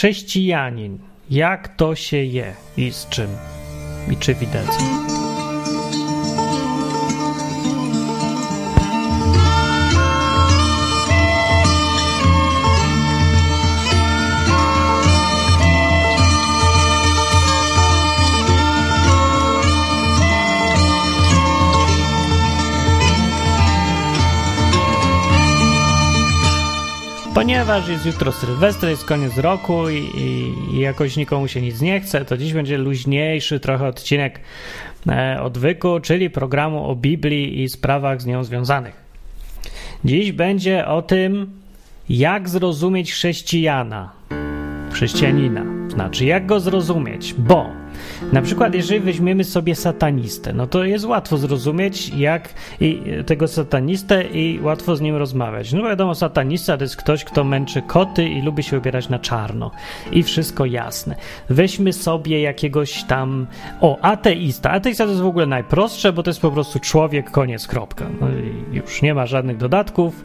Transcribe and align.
chrześcijanin, 0.00 0.98
jak 1.30 1.76
to 1.76 1.94
się 1.94 2.16
je 2.16 2.54
i 2.76 2.90
z 2.92 3.08
czym? 3.08 3.28
I 4.10 4.16
czy 4.16 4.34
widać? 4.34 4.66
Ponieważ 27.50 27.88
jest 27.88 28.06
jutro 28.06 28.32
Sylwester, 28.32 28.90
jest 28.90 29.04
koniec 29.04 29.38
roku 29.38 29.88
i, 29.88 29.96
i, 29.96 30.54
i, 30.74 30.80
jakoś 30.80 31.16
nikomu 31.16 31.48
się 31.48 31.62
nic 31.62 31.80
nie 31.80 32.00
chce, 32.00 32.24
to 32.24 32.36
dziś 32.36 32.52
będzie 32.52 32.78
luźniejszy 32.78 33.60
trochę 33.60 33.86
odcinek 33.86 34.40
e, 35.08 35.42
odwyku, 35.42 36.00
czyli 36.00 36.30
programu 36.30 36.90
o 36.90 36.96
Biblii 36.96 37.62
i 37.62 37.68
sprawach 37.68 38.22
z 38.22 38.26
nią 38.26 38.44
związanych. 38.44 38.94
Dziś 40.04 40.32
będzie 40.32 40.86
o 40.86 41.02
tym, 41.02 41.50
jak 42.08 42.48
zrozumieć 42.48 43.12
chrześcijana, 43.12 44.12
chrześcijanina. 44.92 45.64
Znaczy, 45.88 46.24
jak 46.24 46.46
go 46.46 46.60
zrozumieć, 46.60 47.34
bo 47.34 47.66
na 48.32 48.42
przykład, 48.42 48.74
jeżeli 48.74 49.00
weźmiemy 49.00 49.44
sobie 49.44 49.74
satanistę, 49.74 50.52
no 50.52 50.66
to 50.66 50.84
jest 50.84 51.04
łatwo 51.04 51.36
zrozumieć, 51.36 52.08
jak 52.08 52.54
i 52.80 53.02
tego 53.26 53.48
satanistę 53.48 54.24
i 54.24 54.60
łatwo 54.62 54.96
z 54.96 55.00
nim 55.00 55.16
rozmawiać. 55.16 55.72
No 55.72 55.82
wiadomo, 55.82 56.14
satanista 56.14 56.76
to 56.76 56.84
jest 56.84 56.96
ktoś, 56.96 57.24
kto 57.24 57.44
męczy 57.44 57.82
koty 57.82 58.28
i 58.28 58.42
lubi 58.42 58.62
się 58.62 58.78
ubierać 58.78 59.08
na 59.08 59.18
czarno. 59.18 59.70
I 60.12 60.22
wszystko 60.22 60.64
jasne. 60.64 61.16
Weźmy 61.48 61.92
sobie 61.92 62.40
jakiegoś 62.40 63.04
tam. 63.04 63.46
O, 63.80 63.98
ateista. 64.00 64.70
Ateista 64.70 65.04
to 65.04 65.10
jest 65.10 65.22
w 65.22 65.26
ogóle 65.26 65.46
najprostsze, 65.46 66.12
bo 66.12 66.22
to 66.22 66.30
jest 66.30 66.40
po 66.40 66.50
prostu 66.50 66.78
człowiek, 66.78 67.30
koniec, 67.30 67.66
kropka. 67.66 68.06
No 68.20 68.26
już 68.72 69.02
nie 69.02 69.14
ma 69.14 69.26
żadnych 69.26 69.56
dodatków. 69.56 70.24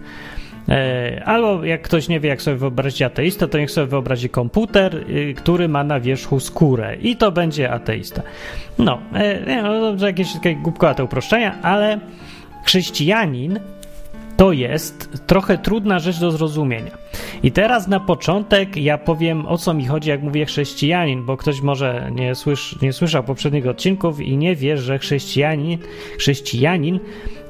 E, 0.70 1.22
albo 1.26 1.64
jak 1.64 1.82
ktoś 1.82 2.08
nie 2.08 2.20
wie, 2.20 2.30
jak 2.30 2.42
sobie 2.42 2.58
wyobrazić 2.58 3.02
ateista, 3.02 3.48
to 3.48 3.58
niech 3.58 3.72
sobie 3.72 3.88
wyobrazi 3.88 4.30
komputer, 4.30 4.96
y, 4.96 5.34
który 5.38 5.68
ma 5.68 5.84
na 5.84 6.00
wierzchu 6.00 6.40
skórę 6.40 6.96
i 7.02 7.16
to 7.16 7.32
będzie 7.32 7.72
ateista. 7.72 8.22
No, 8.80 9.00
e, 9.14 9.62
no 9.62 9.98
to 9.98 10.08
jakieś 10.08 10.34
takie 10.34 10.56
głupkowate 10.56 11.04
uproszczenia, 11.04 11.62
ale 11.62 12.00
chrześcijanin 12.64 13.60
to 14.38 14.52
jest 14.52 15.28
trochę 15.28 15.58
trudna 15.58 16.00
rzecz 16.00 16.20
do 16.20 16.32
zrozumienia. 16.32 16.92
I 17.44 17.52
teraz 17.52 17.88
na 17.88 18.00
początek 18.00 18.78
ja 18.78 18.98
powiem 18.98 19.46
o 19.46 19.58
co 19.58 19.74
mi 19.74 19.86
chodzi, 19.86 20.10
jak 20.10 20.22
mówię 20.24 20.46
chrześcijanin, 20.46 21.26
bo 21.26 21.38
ktoś 21.38 21.62
może 21.62 22.12
nie, 22.12 22.36
słysz, 22.36 22.82
nie 22.82 22.94
słyszał 22.94 23.24
poprzednich 23.24 23.68
odcinków 23.68 24.22
i 24.22 24.38
nie 24.38 24.56
wie, 24.56 24.78
że 24.78 25.00
chrześcijanin, 25.00 25.78
chrześcijanin 26.20 27.00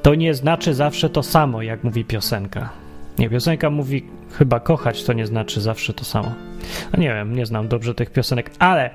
to 0.02 0.14
nie 0.14 0.34
znaczy 0.34 0.74
zawsze 0.74 1.10
to 1.10 1.22
samo, 1.22 1.62
jak 1.62 1.84
mówi 1.84 2.04
piosenka. 2.04 2.85
Nie, 3.18 3.30
piosenka 3.30 3.70
mówi 3.70 4.04
chyba 4.38 4.60
kochać, 4.60 5.04
to 5.04 5.12
nie 5.12 5.26
znaczy 5.26 5.60
zawsze 5.60 5.94
to 5.94 6.04
samo. 6.04 6.32
No 6.92 7.02
nie 7.02 7.08
wiem, 7.08 7.36
nie 7.36 7.46
znam 7.46 7.68
dobrze 7.68 7.94
tych 7.94 8.10
piosenek, 8.10 8.50
ale 8.58 8.90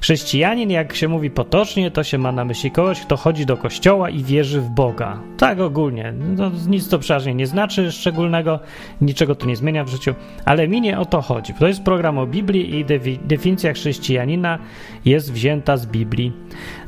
chrześcijanin, 0.00 0.70
jak 0.70 0.94
się 0.94 1.08
mówi 1.08 1.30
potocznie, 1.30 1.90
to 1.90 2.04
się 2.04 2.18
ma 2.18 2.32
na 2.32 2.44
myśli 2.44 2.70
kogoś, 2.70 3.00
kto 3.00 3.16
chodzi 3.16 3.46
do 3.46 3.56
kościoła 3.56 4.10
i 4.10 4.22
wierzy 4.22 4.60
w 4.60 4.68
Boga. 4.68 5.18
Tak 5.38 5.60
ogólnie. 5.60 6.12
No, 6.36 6.50
nic 6.68 6.88
to 6.88 6.98
przeważnie 6.98 7.34
nie 7.34 7.46
znaczy 7.46 7.92
szczególnego, 7.92 8.60
niczego 9.00 9.34
to 9.34 9.46
nie 9.46 9.56
zmienia 9.56 9.84
w 9.84 9.88
życiu, 9.88 10.14
ale 10.44 10.68
mi 10.68 10.80
nie 10.80 10.98
o 10.98 11.04
to 11.04 11.22
chodzi. 11.22 11.54
To 11.54 11.66
jest 11.66 11.82
program 11.82 12.18
o 12.18 12.26
Biblii 12.26 12.78
i 12.78 12.84
definicja 13.24 13.72
chrześcijanina 13.72 14.58
jest 15.04 15.32
wzięta 15.32 15.76
z 15.76 15.86
Biblii. 15.86 16.32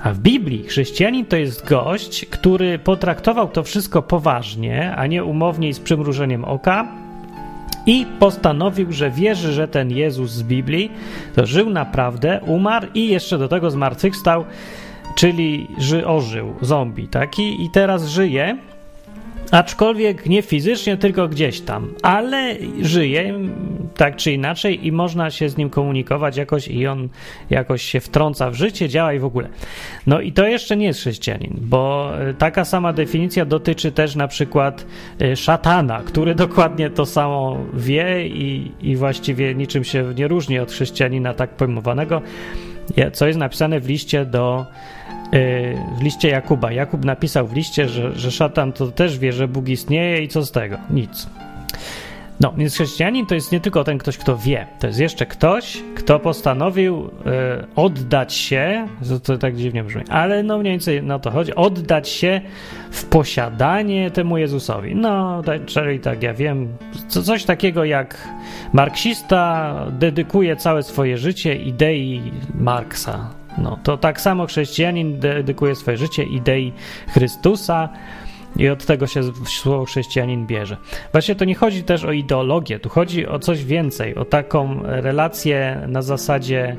A 0.03 0.13
w 0.13 0.19
Biblii 0.19 0.65
chrześcijanin 0.65 1.27
to 1.27 1.37
jest 1.37 1.69
gość, 1.69 2.27
który 2.27 2.79
potraktował 2.79 3.49
to 3.49 3.63
wszystko 3.63 4.03
poważnie, 4.03 4.95
a 4.97 5.07
nie 5.07 5.25
umownie 5.25 5.69
i 5.69 5.75
z 5.75 5.81
przymrużeniem 5.81 6.45
oka 6.45 7.04
i 7.86 8.06
postanowił, 8.18 8.92
że 8.92 9.11
wierzy, 9.11 9.52
że 9.52 9.68
ten 9.68 9.90
Jezus 9.90 10.30
z 10.30 10.42
Biblii 10.42 10.92
to 11.34 11.46
żył 11.46 11.70
naprawdę, 11.70 12.40
umarł 12.46 12.86
i 12.95 13.08
jeszcze 13.08 13.39
do 13.39 13.48
tego 13.48 13.70
zmartwychwstał, 13.70 14.45
czyli 15.14 15.68
że 15.78 16.06
ożył, 16.06 16.55
zombie 16.61 17.08
taki 17.08 17.64
i 17.64 17.70
teraz 17.70 18.06
żyje 18.06 18.58
Aczkolwiek 19.51 20.27
nie 20.27 20.43
fizycznie, 20.43 20.97
tylko 20.97 21.29
gdzieś 21.29 21.61
tam, 21.61 21.95
ale 22.03 22.57
żyje 22.83 23.35
tak 23.97 24.17
czy 24.17 24.33
inaczej 24.33 24.87
i 24.87 24.93
można 24.93 25.31
się 25.31 25.49
z 25.49 25.57
nim 25.57 25.71
komunikować 25.71 26.37
jakoś 26.37 26.69
i 26.69 26.87
on 26.87 27.09
jakoś 27.51 27.83
się 27.83 28.01
wtrąca 28.01 28.51
w 28.51 28.55
życie, 28.55 28.89
działa 28.89 29.13
i 29.13 29.19
w 29.19 29.25
ogóle. 29.25 29.49
No 30.07 30.21
i 30.21 30.33
to 30.33 30.47
jeszcze 30.47 30.77
nie 30.77 30.87
jest 30.87 31.01
chrześcijanin, 31.01 31.57
bo 31.61 32.13
e, 32.21 32.35
taka 32.35 32.65
sama 32.65 32.93
definicja 32.93 33.45
dotyczy 33.45 33.93
też 33.93 34.17
na 34.17 34.29
przykład 34.29 34.87
e, 35.21 35.37
szatana, 35.37 36.03
który 36.05 36.35
dokładnie 36.45 36.91
to 36.91 37.07
samo 37.07 37.59
wie 37.75 38.27
i, 38.27 38.73
i 38.81 38.97
właściwie 38.97 39.55
niczym 39.55 39.85
się 39.85 40.15
nie 40.17 40.29
różni 40.29 40.59
od 40.59 40.73
chrześcijanina 40.73 41.35
tak 41.35 41.51
pojmowanego, 41.51 42.23
co 43.12 43.27
jest 43.27 43.39
napisane 43.39 43.80
w 43.80 43.89
liście 43.89 44.27
do 44.27 44.67
Y, 45.34 45.77
w 45.98 46.02
liście 46.02 46.28
Jakuba. 46.28 46.72
Jakub 46.72 47.05
napisał 47.05 47.46
w 47.46 47.52
liście, 47.52 47.89
że, 47.89 48.12
że 48.12 48.30
szatan 48.30 48.72
to 48.72 48.86
też 48.86 49.18
wie, 49.18 49.33
że 49.33 49.48
Bóg 49.48 49.68
istnieje 49.68 50.22
i 50.22 50.28
co 50.28 50.42
z 50.42 50.50
tego? 50.50 50.77
Nic. 50.90 51.27
No, 52.40 52.52
więc 52.56 52.74
chrześcijanin 52.74 53.27
to 53.27 53.34
jest 53.34 53.52
nie 53.52 53.61
tylko 53.61 53.84
ten 53.84 53.98
ktoś, 53.98 54.18
kto 54.18 54.36
wie, 54.36 54.67
to 54.80 54.86
jest 54.86 55.00
jeszcze 55.00 55.27
ktoś, 55.27 55.83
kto 55.95 56.18
postanowił 56.18 57.06
y, 57.06 57.11
oddać 57.77 58.34
się, 58.34 58.89
to, 59.08 59.20
to 59.20 59.39
tak 59.39 59.56
dziwnie 59.56 59.84
brzmi, 59.84 60.02
ale 60.08 60.42
no 60.42 60.58
mniej 60.58 60.72
więcej 60.72 61.02
na 61.02 61.18
to 61.18 61.30
chodzi, 61.30 61.55
oddać 61.55 62.08
się 62.08 62.40
w 62.90 63.05
posiadanie 63.05 64.11
temu 64.11 64.39
Jezusowi. 64.39 64.95
No, 64.95 65.42
tak, 65.42 65.64
czyli 65.64 66.00
tak, 66.00 66.22
ja 66.22 66.34
wiem, 66.34 66.77
co, 67.08 67.22
coś 67.22 67.45
takiego 67.45 67.84
jak 67.84 68.28
marksista 68.72 69.74
dedykuje 69.90 70.56
całe 70.56 70.83
swoje 70.83 71.18
życie 71.18 71.56
idei 71.56 72.33
Marksa, 72.55 73.30
no, 73.58 73.78
to 73.83 73.96
tak 73.96 74.20
samo 74.20 74.46
chrześcijanin 74.46 75.20
dedykuje 75.20 75.74
swoje 75.74 75.96
życie 75.96 76.22
idei 76.22 76.72
Chrystusa 77.08 77.89
i 78.57 78.69
od 78.69 78.85
tego 78.85 79.07
się 79.07 79.20
słowo 79.47 79.85
chrześcijanin 79.85 80.47
bierze. 80.47 80.77
Właśnie 81.13 81.35
to 81.35 81.45
nie 81.45 81.55
chodzi 81.55 81.83
też 81.83 82.05
o 82.05 82.13
ideologię, 82.13 82.79
tu 82.79 82.89
chodzi 82.89 83.27
o 83.27 83.39
coś 83.39 83.65
więcej, 83.65 84.15
o 84.15 84.25
taką 84.25 84.81
relację 84.83 85.81
na 85.89 86.03
zasadzie 86.03 86.77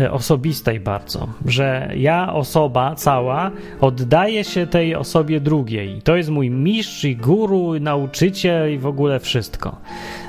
e, 0.00 0.12
osobistej 0.12 0.80
bardzo, 0.80 1.28
że 1.46 1.92
ja, 1.96 2.32
osoba 2.32 2.94
cała, 2.94 3.50
oddaję 3.80 4.44
się 4.44 4.66
tej 4.66 4.94
osobie 4.94 5.40
drugiej. 5.40 6.02
To 6.02 6.16
jest 6.16 6.30
mój 6.30 6.50
mistrz 6.50 7.04
i 7.04 7.16
guru, 7.16 7.80
nauczyciel 7.80 8.72
i 8.74 8.78
w 8.78 8.86
ogóle 8.86 9.20
wszystko. 9.20 9.76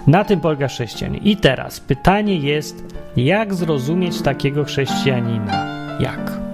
Na 0.07 0.23
tym 0.23 0.39
polega 0.39 0.67
chrześcijanin. 0.67 1.21
I 1.23 1.37
teraz 1.37 1.79
pytanie 1.79 2.35
jest, 2.35 2.95
jak 3.15 3.53
zrozumieć 3.53 4.21
takiego 4.21 4.63
chrześcijanina? 4.63 5.77
jak. 5.99 6.46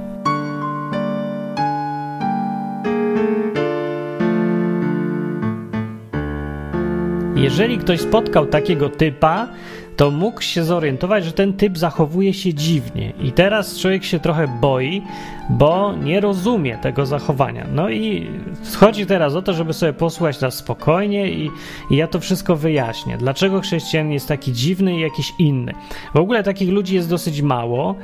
Jeżeli 7.43 7.77
ktoś 7.77 8.01
spotkał 8.01 8.45
takiego 8.45 8.89
typa, 8.89 9.47
to 9.97 10.11
mógł 10.11 10.41
się 10.41 10.63
zorientować, 10.63 11.25
że 11.25 11.31
ten 11.31 11.53
typ 11.53 11.77
zachowuje 11.77 12.33
się 12.33 12.53
dziwnie. 12.53 13.13
I 13.23 13.31
teraz 13.31 13.79
człowiek 13.79 14.03
się 14.03 14.19
trochę 14.19 14.47
boi, 14.61 15.01
bo 15.49 15.93
nie 15.95 16.19
rozumie 16.19 16.77
tego 16.77 17.05
zachowania. 17.05 17.67
No 17.73 17.89
i 17.89 18.27
chodzi 18.79 19.05
teraz 19.05 19.35
o 19.35 19.41
to, 19.41 19.53
żeby 19.53 19.73
sobie 19.73 19.93
posłuchać 19.93 20.41
nas 20.41 20.55
spokojnie 20.55 21.31
i, 21.31 21.51
i 21.89 21.95
ja 21.95 22.07
to 22.07 22.19
wszystko 22.19 22.55
wyjaśnię. 22.55 23.17
Dlaczego 23.17 23.61
chrześcijanin 23.61 24.11
jest 24.11 24.27
taki 24.27 24.53
dziwny 24.53 24.97
i 24.97 25.01
jakiś 25.01 25.33
inny? 25.39 25.73
W 26.13 26.17
ogóle 26.17 26.43
takich 26.43 26.69
ludzi 26.69 26.95
jest 26.95 27.09
dosyć 27.09 27.41
mało 27.41 27.95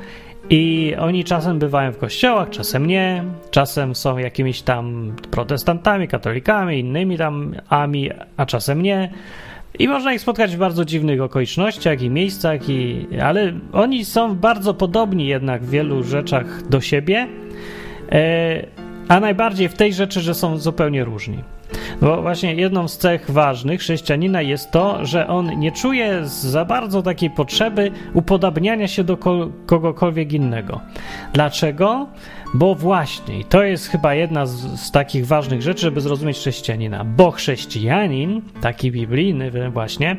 i 0.50 0.94
oni 0.98 1.24
czasem 1.24 1.58
bywają 1.58 1.92
w 1.92 1.98
kościołach, 1.98 2.50
czasem 2.50 2.86
nie, 2.86 3.24
czasem 3.50 3.94
są 3.94 4.18
jakimiś 4.18 4.62
tam 4.62 5.12
protestantami, 5.30 6.08
katolikami, 6.08 6.78
innymi 6.78 7.18
tam 7.18 7.54
ami, 7.68 8.10
a 8.36 8.46
czasem 8.46 8.82
nie. 8.82 9.12
I 9.78 9.88
można 9.88 10.12
ich 10.12 10.20
spotkać 10.20 10.56
w 10.56 10.58
bardzo 10.58 10.84
dziwnych 10.84 11.22
okolicznościach 11.22 12.02
i 12.02 12.10
miejscach, 12.10 12.68
i, 12.68 13.06
ale 13.22 13.52
oni 13.72 14.04
są 14.04 14.34
bardzo 14.34 14.74
podobni 14.74 15.26
jednak 15.26 15.62
w 15.62 15.70
wielu 15.70 16.02
rzeczach 16.02 16.68
do 16.68 16.80
siebie, 16.80 17.28
e, 18.12 18.66
a 19.08 19.20
najbardziej 19.20 19.68
w 19.68 19.74
tej 19.74 19.92
rzeczy, 19.92 20.20
że 20.20 20.34
są 20.34 20.56
zupełnie 20.56 21.04
różni. 21.04 21.38
Bo 22.00 22.22
właśnie 22.22 22.54
jedną 22.54 22.88
z 22.88 22.98
cech 22.98 23.30
ważnych 23.30 23.80
chrześcijanina 23.80 24.42
jest 24.42 24.70
to, 24.70 25.06
że 25.06 25.26
on 25.26 25.58
nie 25.58 25.72
czuje 25.72 26.20
za 26.24 26.64
bardzo 26.64 27.02
takiej 27.02 27.30
potrzeby 27.30 27.90
upodabniania 28.14 28.88
się 28.88 29.04
do 29.04 29.16
kogokolwiek 29.66 30.32
innego. 30.32 30.80
Dlaczego? 31.32 32.06
Bo 32.54 32.74
właśnie, 32.74 33.44
to 33.44 33.62
jest 33.62 33.88
chyba 33.88 34.14
jedna 34.14 34.46
z, 34.46 34.80
z, 34.80 34.90
takich 34.90 35.26
ważnych 35.26 35.62
rzeczy, 35.62 35.80
żeby 35.80 36.00
zrozumieć 36.00 36.36
chrześcijanina. 36.36 37.04
Bo 37.04 37.30
chrześcijanin, 37.30 38.42
taki 38.60 38.92
biblijny 38.92 39.70
właśnie, 39.70 40.16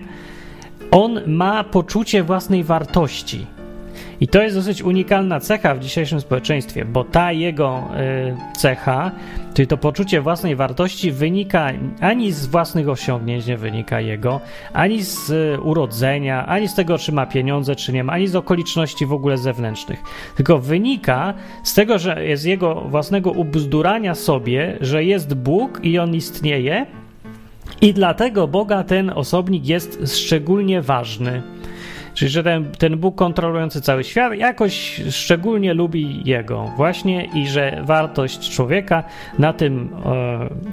on 0.91 1.19
ma 1.27 1.63
poczucie 1.63 2.23
własnej 2.23 2.63
wartości. 2.63 3.45
I 4.21 4.27
to 4.27 4.41
jest 4.41 4.55
dosyć 4.55 4.81
unikalna 4.81 5.39
cecha 5.39 5.75
w 5.75 5.79
dzisiejszym 5.79 6.21
społeczeństwie, 6.21 6.85
bo 6.85 7.03
ta 7.03 7.31
jego 7.31 7.83
y, 8.53 8.57
cecha, 8.57 9.11
czyli 9.53 9.67
to 9.67 9.77
poczucie 9.77 10.21
własnej 10.21 10.55
wartości, 10.55 11.11
wynika 11.11 11.71
ani 11.99 12.31
z 12.31 12.45
własnych 12.45 12.89
osiągnięć, 12.89 13.45
nie 13.45 13.57
wynika 13.57 14.01
jego, 14.01 14.39
ani 14.73 15.03
z 15.03 15.29
y, 15.29 15.61
urodzenia, 15.61 16.45
ani 16.47 16.67
z 16.67 16.75
tego, 16.75 16.97
czy 16.97 17.11
ma 17.11 17.25
pieniądze, 17.25 17.75
czy 17.75 17.93
nie 17.93 18.03
ma, 18.03 18.13
ani 18.13 18.27
z 18.27 18.35
okoliczności 18.35 19.05
w 19.05 19.13
ogóle 19.13 19.37
zewnętrznych. 19.37 19.99
Tylko 20.35 20.59
wynika 20.59 21.33
z 21.63 21.73
tego, 21.73 21.99
że 21.99 22.25
jest 22.25 22.45
jego 22.45 22.75
własnego 22.75 23.31
ubzdurania 23.31 24.15
sobie, 24.15 24.77
że 24.81 25.03
jest 25.03 25.33
Bóg 25.33 25.79
i 25.83 25.99
on 25.99 26.15
istnieje. 26.15 26.85
I 27.81 27.93
dlatego 27.93 28.47
Boga 28.47 28.83
ten 28.83 29.09
osobnik 29.09 29.65
jest 29.67 30.17
szczególnie 30.17 30.81
ważny. 30.81 31.41
Czyli, 32.13 32.31
że 32.31 32.43
ten, 32.43 32.71
ten 32.71 32.97
Bóg 32.97 33.15
kontrolujący 33.15 33.81
cały 33.81 34.03
świat 34.03 34.33
jakoś 34.33 35.01
szczególnie 35.09 35.73
lubi 35.73 36.21
jego 36.25 36.71
właśnie 36.77 37.29
i 37.35 37.47
że 37.47 37.81
wartość 37.85 38.49
człowieka 38.55 39.03
na 39.39 39.53
tym 39.53 39.89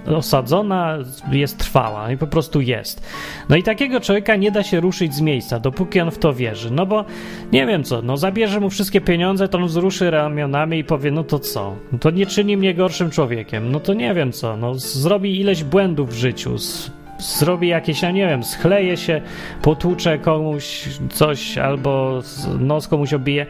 e, 0.06 0.16
osadzona 0.16 0.98
jest 1.32 1.58
trwała 1.58 2.12
i 2.12 2.16
po 2.16 2.26
prostu 2.26 2.60
jest. 2.60 3.08
No 3.48 3.56
i 3.56 3.62
takiego 3.62 4.00
człowieka 4.00 4.36
nie 4.36 4.50
da 4.50 4.62
się 4.62 4.80
ruszyć 4.80 5.14
z 5.14 5.20
miejsca, 5.20 5.60
dopóki 5.60 6.00
on 6.00 6.10
w 6.10 6.18
to 6.18 6.34
wierzy. 6.34 6.70
No 6.70 6.86
bo 6.86 7.04
nie 7.52 7.66
wiem 7.66 7.84
co, 7.84 8.02
no 8.02 8.16
zabierze 8.16 8.60
mu 8.60 8.70
wszystkie 8.70 9.00
pieniądze, 9.00 9.48
to 9.48 9.58
on 9.58 9.66
wzruszy 9.66 10.10
ramionami 10.10 10.78
i 10.78 10.84
powie, 10.84 11.10
no 11.10 11.24
to 11.24 11.38
co? 11.38 11.76
No 11.92 11.98
to 11.98 12.10
nie 12.10 12.26
czyni 12.26 12.56
mnie 12.56 12.74
gorszym 12.74 13.10
człowiekiem. 13.10 13.72
No 13.72 13.80
to 13.80 13.94
nie 13.94 14.14
wiem 14.14 14.32
co, 14.32 14.56
no 14.56 14.74
zrobi 14.74 15.40
ileś 15.40 15.64
błędów 15.64 16.10
w 16.10 16.16
życiu, 16.16 16.56
zrobi 17.18 17.68
jakieś, 17.68 18.02
ja 18.02 18.10
nie 18.10 18.26
wiem, 18.26 18.44
schleje 18.44 18.96
się, 18.96 19.20
potłucze 19.62 20.18
komuś 20.18 20.88
coś 21.10 21.58
albo 21.58 22.22
nos 22.58 22.88
komuś 22.88 23.12
obije. 23.12 23.46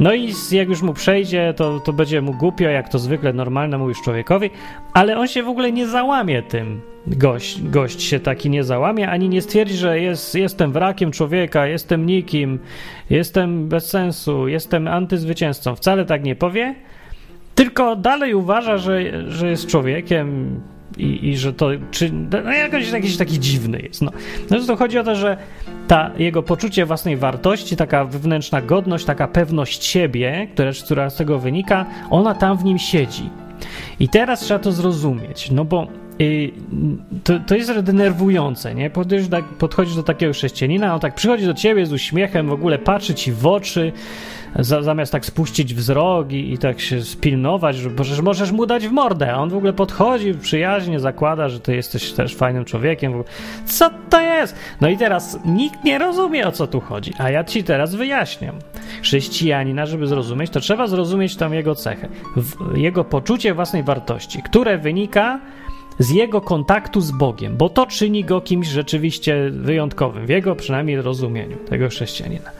No 0.00 0.14
i 0.14 0.32
jak 0.50 0.68
już 0.68 0.82
mu 0.82 0.94
przejdzie, 0.94 1.54
to, 1.56 1.80
to 1.80 1.92
będzie 1.92 2.20
mu 2.20 2.34
głupio, 2.34 2.68
jak 2.68 2.88
to 2.88 2.98
zwykle 2.98 3.32
normalnemu 3.32 3.88
już 3.88 4.02
człowiekowi, 4.02 4.50
ale 4.92 5.18
on 5.18 5.28
się 5.28 5.42
w 5.42 5.48
ogóle 5.48 5.72
nie 5.72 5.86
załamie 5.86 6.42
tym. 6.42 6.80
Gość, 7.06 7.62
gość 7.62 8.02
się 8.02 8.20
taki 8.20 8.50
nie 8.50 8.64
załamie, 8.64 9.10
ani 9.10 9.28
nie 9.28 9.42
stwierdzi, 9.42 9.76
że 9.76 10.00
jest, 10.00 10.34
jestem 10.34 10.72
wrakiem 10.72 11.10
człowieka, 11.10 11.66
jestem 11.66 12.06
nikim, 12.06 12.58
jestem 13.10 13.68
bez 13.68 13.90
sensu, 13.90 14.48
jestem 14.48 14.88
antyzwycięzcą. 14.88 15.76
Wcale 15.76 16.04
tak 16.04 16.24
nie 16.24 16.36
powie, 16.36 16.74
tylko 17.54 17.96
dalej 17.96 18.34
uważa, 18.34 18.78
że, 18.78 19.00
że 19.30 19.50
jest 19.50 19.66
człowiekiem, 19.66 20.60
i, 20.98 21.28
i 21.28 21.36
że 21.36 21.52
to 21.52 21.70
czy, 21.90 22.12
no 22.12 22.52
jakoś 22.52 22.90
jakiś 22.90 23.16
taki 23.16 23.40
dziwny 23.40 23.80
jest. 23.80 24.02
No. 24.02 24.10
no 24.50 24.58
to 24.66 24.76
chodzi 24.76 24.98
o 24.98 25.04
to, 25.04 25.14
że 25.14 25.36
ta 25.88 26.10
jego 26.18 26.42
poczucie 26.42 26.86
własnej 26.86 27.16
wartości, 27.16 27.76
taka 27.76 28.04
wewnętrzna 28.04 28.62
godność, 28.62 29.04
taka 29.04 29.28
pewność 29.28 29.84
siebie, 29.84 30.48
która, 30.52 30.70
która 30.84 31.10
z 31.10 31.16
tego 31.16 31.38
wynika, 31.38 31.86
ona 32.10 32.34
tam 32.34 32.58
w 32.58 32.64
nim 32.64 32.78
siedzi. 32.78 33.30
I 34.00 34.08
teraz 34.08 34.40
trzeba 34.40 34.60
to 34.60 34.72
zrozumieć, 34.72 35.50
no 35.50 35.64
bo 35.64 35.86
y, 36.20 36.52
to, 37.24 37.40
to 37.46 37.54
jest 37.54 37.80
denerwujące, 37.80 38.74
nie? 38.74 38.90
Podchodzisz 38.90 39.28
do, 39.28 39.42
podchodzisz 39.58 39.94
do 39.96 40.02
takiego 40.02 40.32
chrześcijanina, 40.32 40.94
on 40.94 41.00
tak 41.00 41.14
przychodzi 41.14 41.46
do 41.46 41.54
ciebie 41.54 41.86
z 41.86 41.92
uśmiechem, 41.92 42.48
w 42.48 42.52
ogóle 42.52 42.78
patrzy 42.78 43.14
ci 43.14 43.32
w 43.32 43.46
oczy, 43.46 43.92
za, 44.58 44.82
zamiast 44.82 45.12
tak 45.12 45.26
spuścić 45.26 45.74
wzrok 45.74 46.32
i, 46.32 46.52
i, 46.52 46.58
tak 46.58 46.80
się 46.80 47.02
spilnować, 47.02 47.76
że 47.76 47.90
możesz, 47.90 48.20
możesz 48.20 48.52
mu 48.52 48.66
dać 48.66 48.88
w 48.88 48.92
mordę, 48.92 49.32
a 49.32 49.36
on 49.36 49.48
w 49.48 49.56
ogóle 49.56 49.72
podchodzi 49.72 50.34
przyjaźnie, 50.34 51.00
zakłada, 51.00 51.48
że 51.48 51.60
ty 51.60 51.76
jesteś 51.76 52.12
też 52.12 52.34
fajnym 52.34 52.64
człowiekiem. 52.64 53.24
Co 53.66 53.90
to 54.10 54.20
jest? 54.20 54.56
No 54.80 54.88
i 54.88 54.96
teraz 54.96 55.38
nikt 55.44 55.84
nie 55.84 55.98
rozumie, 55.98 56.46
o 56.46 56.52
co 56.52 56.66
tu 56.66 56.80
chodzi, 56.80 57.12
a 57.18 57.30
ja 57.30 57.44
ci 57.44 57.64
teraz 57.64 57.94
wyjaśniam. 57.94 58.56
Chrześcijanina, 59.02 59.86
żeby 59.86 60.06
zrozumieć, 60.06 60.50
to 60.50 60.60
trzeba 60.60 60.86
zrozumieć 60.86 61.36
tą 61.36 61.52
jego 61.52 61.74
cechę, 61.74 62.08
jego 62.74 63.04
poczucie 63.04 63.54
własnej 63.54 63.82
wartości, 63.82 64.42
które 64.42 64.78
wynika 64.78 65.40
z 65.98 66.10
jego 66.10 66.40
kontaktu 66.40 67.00
z 67.00 67.10
Bogiem, 67.10 67.56
bo 67.56 67.68
to 67.68 67.86
czyni 67.86 68.24
go 68.24 68.40
kimś 68.40 68.66
rzeczywiście 68.66 69.50
wyjątkowym, 69.50 70.26
w 70.26 70.28
jego 70.28 70.56
przynajmniej 70.56 71.02
rozumieniu, 71.02 71.56
tego 71.56 71.88
chrześcijanina. 71.88 72.50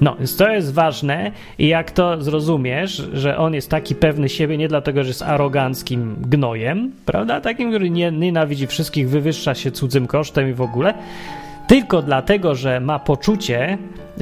No, 0.00 0.16
więc 0.18 0.36
to 0.36 0.48
jest 0.48 0.72
ważne 0.72 1.32
i 1.58 1.68
jak 1.68 1.90
to 1.90 2.22
zrozumiesz, 2.22 3.02
że 3.12 3.38
on 3.38 3.54
jest 3.54 3.70
taki 3.70 3.94
pewny 3.94 4.28
siebie 4.28 4.58
nie 4.58 4.68
dlatego, 4.68 5.02
że 5.02 5.08
jest 5.08 5.22
aroganckim 5.22 6.16
gnojem, 6.20 6.92
prawda, 7.06 7.40
takim, 7.40 7.68
który 7.68 7.90
nie, 7.90 8.12
nienawidzi 8.12 8.66
wszystkich, 8.66 9.08
wywyższa 9.08 9.54
się 9.54 9.70
cudzym 9.70 10.06
kosztem 10.06 10.50
i 10.50 10.52
w 10.52 10.60
ogóle, 10.60 10.94
tylko 11.66 12.02
dlatego, 12.02 12.54
że 12.54 12.80
ma 12.80 12.98
poczucie 12.98 13.78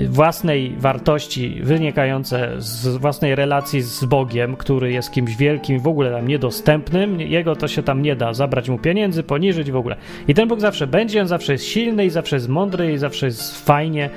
własnej 0.08 0.74
wartości 0.78 1.60
wynikające 1.62 2.54
z 2.58 2.96
własnej 2.96 3.34
relacji 3.34 3.82
z 3.82 4.04
Bogiem, 4.04 4.56
który 4.56 4.92
jest 4.92 5.10
kimś 5.10 5.36
wielkim, 5.36 5.80
w 5.80 5.86
ogóle 5.86 6.10
tam 6.10 6.28
niedostępnym, 6.28 7.20
jego 7.20 7.56
to 7.56 7.68
się 7.68 7.82
tam 7.82 8.02
nie 8.02 8.16
da, 8.16 8.34
zabrać 8.34 8.68
mu 8.68 8.78
pieniędzy, 8.78 9.22
poniżyć 9.22 9.70
w 9.70 9.76
ogóle. 9.76 9.96
I 10.28 10.34
ten 10.34 10.48
Bóg 10.48 10.60
zawsze 10.60 10.86
będzie, 10.86 11.20
on 11.20 11.28
zawsze 11.28 11.52
jest 11.52 11.64
silny 11.64 12.06
i 12.06 12.10
zawsze 12.10 12.36
jest 12.36 12.48
mądry 12.48 12.92
i 12.92 12.98
zawsze 12.98 13.26
jest 13.26 13.66
fajnie, 13.66 14.10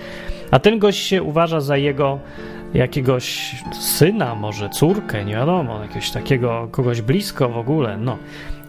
a 0.51 0.59
ten 0.59 0.79
gość 0.79 0.99
się 1.07 1.23
uważa 1.23 1.61
za 1.61 1.77
jego 1.77 2.19
jakiegoś 2.73 3.55
syna, 3.79 4.35
może 4.35 4.69
córkę, 4.69 5.25
nie 5.25 5.33
wiadomo, 5.33 5.81
jakiegoś 5.81 6.11
takiego, 6.11 6.67
kogoś 6.71 7.01
blisko 7.01 7.49
w 7.49 7.57
ogóle, 7.57 7.97
no. 7.97 8.17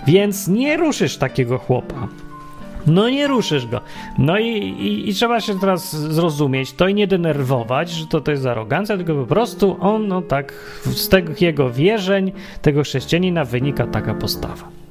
Więc 0.07 0.49
nie 0.49 0.77
ruszysz 0.77 1.17
takiego 1.17 1.59
chłopa. 1.59 2.09
No 2.87 3.09
nie 3.09 3.27
ruszysz 3.27 3.67
go. 3.67 3.81
No 4.19 4.39
i, 4.39 4.49
i, 4.59 5.11
i, 5.11 5.15
trzeba 5.15 5.41
się 5.41 5.61
teraz 5.61 5.97
zrozumieć, 5.97 6.73
to 6.73 6.89
i 6.89 6.95
nie 6.95 7.07
denerwować, 7.07 7.91
że 7.91 8.07
to, 8.07 8.21
to 8.21 8.31
jest 8.31 8.47
arogancja, 8.47 8.97
tylko 8.97 9.15
po 9.15 9.27
prostu 9.27 9.77
on, 9.81 10.09
no 10.09 10.23
tak, 10.23 10.53
z 10.85 11.09
tego 11.09 11.33
jego 11.41 11.71
wierzeń, 11.71 12.33
tego 12.63 12.83
chrześcijanina 12.83 13.45
wynika 13.45 13.87
taka 13.87 14.15
postawa. 14.15 14.86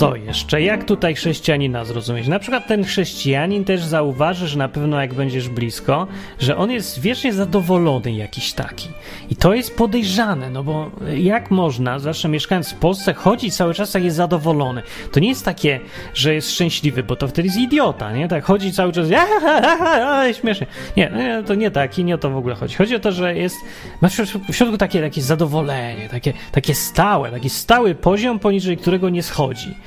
Co 0.00 0.16
jeszcze? 0.16 0.62
Jak 0.62 0.84
tutaj 0.84 1.14
chrześcijanina 1.14 1.84
zrozumieć? 1.84 2.28
Na 2.28 2.38
przykład 2.38 2.66
ten 2.66 2.84
chrześcijanin 2.84 3.64
też 3.64 3.84
zauważy, 3.84 4.48
że 4.48 4.58
na 4.58 4.68
pewno 4.68 5.00
jak 5.00 5.14
będziesz 5.14 5.48
blisko, 5.48 6.06
że 6.38 6.56
on 6.56 6.70
jest 6.70 7.00
wiecznie 7.00 7.32
zadowolony 7.32 8.12
jakiś 8.12 8.52
taki. 8.52 8.88
I 9.30 9.36
to 9.36 9.54
jest 9.54 9.76
podejrzane, 9.76 10.50
no 10.50 10.62
bo 10.62 10.90
jak 11.16 11.50
można, 11.50 11.98
zawsze 11.98 12.28
mieszkając 12.28 12.72
w 12.72 12.74
Polsce, 12.74 13.14
chodzić 13.14 13.56
cały 13.56 13.74
czas 13.74 13.94
jak 13.94 14.04
jest 14.04 14.16
zadowolony? 14.16 14.82
To 15.12 15.20
nie 15.20 15.28
jest 15.28 15.44
takie, 15.44 15.80
że 16.14 16.34
jest 16.34 16.50
szczęśliwy, 16.50 17.02
bo 17.02 17.16
to 17.16 17.28
wtedy 17.28 17.48
jest 17.48 17.58
idiota, 17.58 18.12
nie? 18.12 18.28
Tak 18.28 18.44
chodzi 18.44 18.72
cały 18.72 18.92
czas, 18.92 19.08
śmiesznie. 20.40 20.66
Nie, 20.96 21.12
to 21.46 21.54
nie 21.54 21.70
tak 21.70 21.98
i 21.98 22.04
nie 22.04 22.14
o 22.14 22.18
to 22.18 22.30
w 22.30 22.36
ogóle 22.36 22.54
chodzi. 22.54 22.74
Chodzi 22.74 22.96
o 22.96 23.00
to, 23.00 23.12
że 23.12 23.36
jest, 23.36 23.56
ma 24.00 24.08
w 24.08 24.14
środku, 24.14 24.38
w 24.52 24.56
środku 24.56 24.78
takie, 24.78 25.00
takie 25.00 25.22
zadowolenie, 25.22 26.08
takie, 26.08 26.32
takie 26.52 26.74
stałe, 26.74 27.30
taki 27.30 27.50
stały 27.50 27.94
poziom, 27.94 28.38
poniżej 28.38 28.76
którego 28.76 29.08
nie 29.08 29.22
schodzi. 29.22 29.74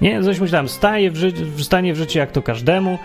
Nie, 0.00 0.22
coś 0.22 0.40
myślałem, 0.40 0.68
staje 0.68 1.10
w, 1.10 1.16
życiu, 1.16 1.44
stanie 1.58 1.94
w 1.94 1.96
życiu 1.96 2.18
jak 2.18 2.32
to 2.32 2.42
każdemu, 2.42 2.98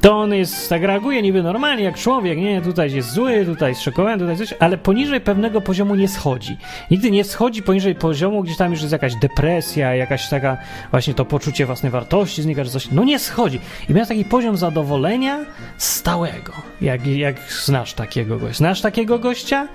to 0.00 0.18
on 0.18 0.34
jest, 0.34 0.68
tak 0.68 0.82
reaguje 0.82 1.22
niby 1.22 1.42
normalnie 1.42 1.84
jak 1.84 1.98
człowiek, 1.98 2.38
nie, 2.38 2.62
tutaj 2.62 2.92
jest 2.92 3.12
zły, 3.12 3.44
tutaj 3.44 3.68
jest 3.68 3.82
szokowany, 3.82 4.18
tutaj 4.18 4.36
coś, 4.36 4.54
ale 4.60 4.78
poniżej 4.78 5.20
pewnego 5.20 5.60
poziomu 5.60 5.94
nie 5.94 6.08
schodzi. 6.08 6.56
Nigdy 6.90 7.10
nie 7.10 7.24
schodzi 7.24 7.62
poniżej 7.62 7.94
poziomu, 7.94 8.42
gdzieś 8.42 8.56
tam 8.56 8.70
już 8.70 8.80
jest 8.80 8.92
jakaś 8.92 9.14
depresja, 9.14 9.94
jakaś 9.94 10.28
taka 10.28 10.56
właśnie 10.90 11.14
to 11.14 11.24
poczucie 11.24 11.66
własnej 11.66 11.92
wartości 11.92 12.42
znika, 12.42 12.64
że 12.64 12.70
coś, 12.70 12.90
no 12.90 13.04
nie 13.04 13.18
schodzi. 13.18 13.60
I 13.88 13.94
miał 13.94 14.06
taki 14.06 14.24
poziom 14.24 14.56
zadowolenia 14.56 15.38
stałego, 15.78 16.52
jak, 16.80 17.06
jak 17.06 17.36
znasz 17.52 17.92
takiego 17.92 18.38
gościa. 18.38 18.58
Znasz 18.58 18.80
takiego 18.80 19.18
gościa? 19.18 19.68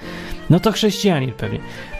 No 0.50 0.60
to 0.60 0.72
chrześcijanin 0.72 1.32
pewnie. 1.32 1.60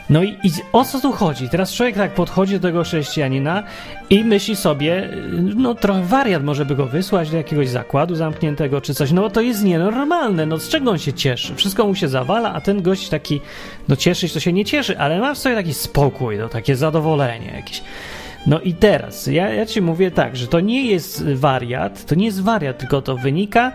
No 0.10 0.24
i, 0.24 0.30
i, 0.30 0.52
o 0.72 0.86
co 0.86 1.02
tu 1.02 1.12
chodzi? 1.12 1.50
Teraz 1.50 1.74
człowiek 1.74 1.96
tak 1.96 2.12
podchodzi 2.12 2.54
do 2.54 2.60
tego 2.60 2.84
chrześcijanina 2.84 3.64
i 4.10 4.24
myśli 4.24 4.56
sobie, 4.66 5.10
no 5.56 5.76
trochę 5.76 6.04
wariat 6.04 6.44
może 6.44 6.66
by 6.66 6.76
go 6.76 6.86
wysłać 6.86 7.30
do 7.30 7.38
jakiegoś 7.38 7.70
zakładu 7.70 8.16
zamkniętego 8.16 8.82
czy 8.82 8.94
coś, 8.94 9.12
no 9.12 9.22
bo 9.22 9.30
to 9.30 9.42
jest 9.42 9.64
nienormalne, 9.64 10.46
no 10.46 10.58
z 10.58 10.70
czego 10.70 10.92
on 10.92 10.98
się 10.98 11.14
cieszy? 11.14 11.56
Wszystko 11.56 11.88
mu 11.88 11.96
się 11.96 12.08
zawala, 12.08 12.54
a 12.54 12.62
ten 12.62 12.82
gość 12.82 13.10
taki, 13.10 13.42
no 13.88 13.96
cieszyć 13.96 14.34
to 14.34 14.40
się 14.40 14.54
nie 14.54 14.66
cieszy, 14.66 15.00
ale 15.00 15.20
ma 15.20 15.34
w 15.34 15.38
sobie 15.38 15.56
taki 15.56 15.74
spokój, 15.74 16.38
no 16.38 16.50
takie 16.50 16.76
zadowolenie 16.76 17.52
jakieś. 17.56 17.84
No 18.48 18.60
i 18.60 18.74
teraz, 18.74 19.28
ja, 19.28 19.50
ja 19.50 19.66
ci 19.66 19.82
mówię 19.82 20.12
tak, 20.12 20.36
że 20.36 20.48
to 20.48 20.60
nie 20.60 20.86
jest 20.86 21.26
wariat, 21.30 22.06
to 22.06 22.16
nie 22.16 22.26
jest 22.26 22.42
wariat, 22.42 22.78
tylko 22.78 23.02
to 23.02 23.18
wynika 23.18 23.72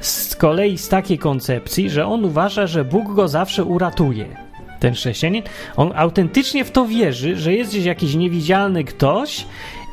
z 0.00 0.36
kolei 0.36 0.78
z 0.78 0.88
takiej 0.88 1.18
koncepcji, 1.18 1.90
że 1.90 2.06
on 2.06 2.24
uważa, 2.24 2.66
że 2.66 2.84
Bóg 2.84 3.14
go 3.14 3.28
zawsze 3.28 3.64
uratuje 3.64 4.26
ten 4.80 4.94
chrześcijanin, 4.94 5.42
on 5.76 5.92
autentycznie 5.96 6.64
w 6.64 6.70
to 6.70 6.86
wierzy, 6.86 7.36
że 7.36 7.54
jest 7.54 7.70
gdzieś 7.70 7.84
jakiś 7.84 8.14
niewidzialny 8.14 8.84
ktoś 8.84 9.46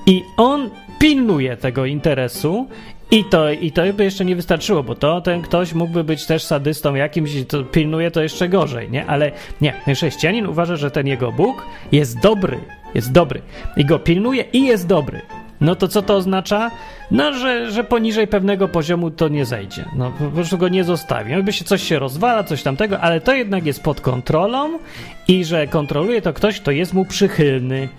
i 0.07 0.23
on 0.37 0.69
pilnuje 0.99 1.57
tego 1.57 1.85
interesu 1.85 2.67
i 3.11 3.25
to, 3.25 3.51
I 3.51 3.71
to 3.71 3.81
by 3.93 4.03
jeszcze 4.03 4.25
nie 4.25 4.35
wystarczyło, 4.35 4.83
bo 4.83 4.95
to 4.95 5.21
ten 5.21 5.41
ktoś 5.41 5.73
mógłby 5.73 6.03
być 6.03 6.25
też 6.25 6.43
sadystą 6.43 6.95
jakimś, 6.95 7.31
to 7.47 7.63
pilnuje 7.63 8.11
to 8.11 8.23
jeszcze 8.23 8.49
gorzej, 8.49 8.91
nie? 8.91 9.05
Ale 9.05 9.31
nie, 9.61 9.71
chrześcijanin 9.71 10.47
uważa, 10.47 10.75
że 10.75 10.91
ten 10.91 11.07
jego 11.07 11.31
Bóg 11.31 11.65
jest 11.91 12.19
dobry 12.19 12.59
jest 12.97 13.11
dobry. 13.11 13.41
I 13.77 13.85
go 13.85 13.99
pilnuje 13.99 14.43
i 14.53 14.65
jest 14.65 14.87
dobry. 14.87 15.21
No 15.61 15.75
to 15.75 15.87
co 15.87 16.01
to 16.01 16.15
oznacza? 16.15 16.71
No, 17.11 17.33
że, 17.33 17.71
że 17.71 17.83
poniżej 17.83 18.27
pewnego 18.27 18.67
poziomu 18.67 19.11
to 19.11 19.27
nie 19.27 19.45
zejdzie. 19.45 19.85
No, 19.95 20.11
po 20.19 20.25
prostu 20.25 20.57
go 20.57 20.67
nie 20.67 20.83
zostawi. 20.83 21.31
Jakby 21.31 21.53
się 21.53 21.65
coś 21.65 21.83
się 21.83 21.99
rozwala, 21.99 22.43
coś 22.43 22.63
tamtego, 22.63 22.99
ale 22.99 23.21
to 23.21 23.33
jednak 23.33 23.65
jest 23.65 23.83
pod 23.83 24.01
kontrolą 24.01 24.79
i 25.27 25.45
że 25.45 25.67
kontroluje 25.67 26.21
to 26.21 26.33
ktoś, 26.33 26.59
kto 26.59 26.71
jest 26.71 26.93
mu 26.93 27.05
przychylny. 27.05 27.89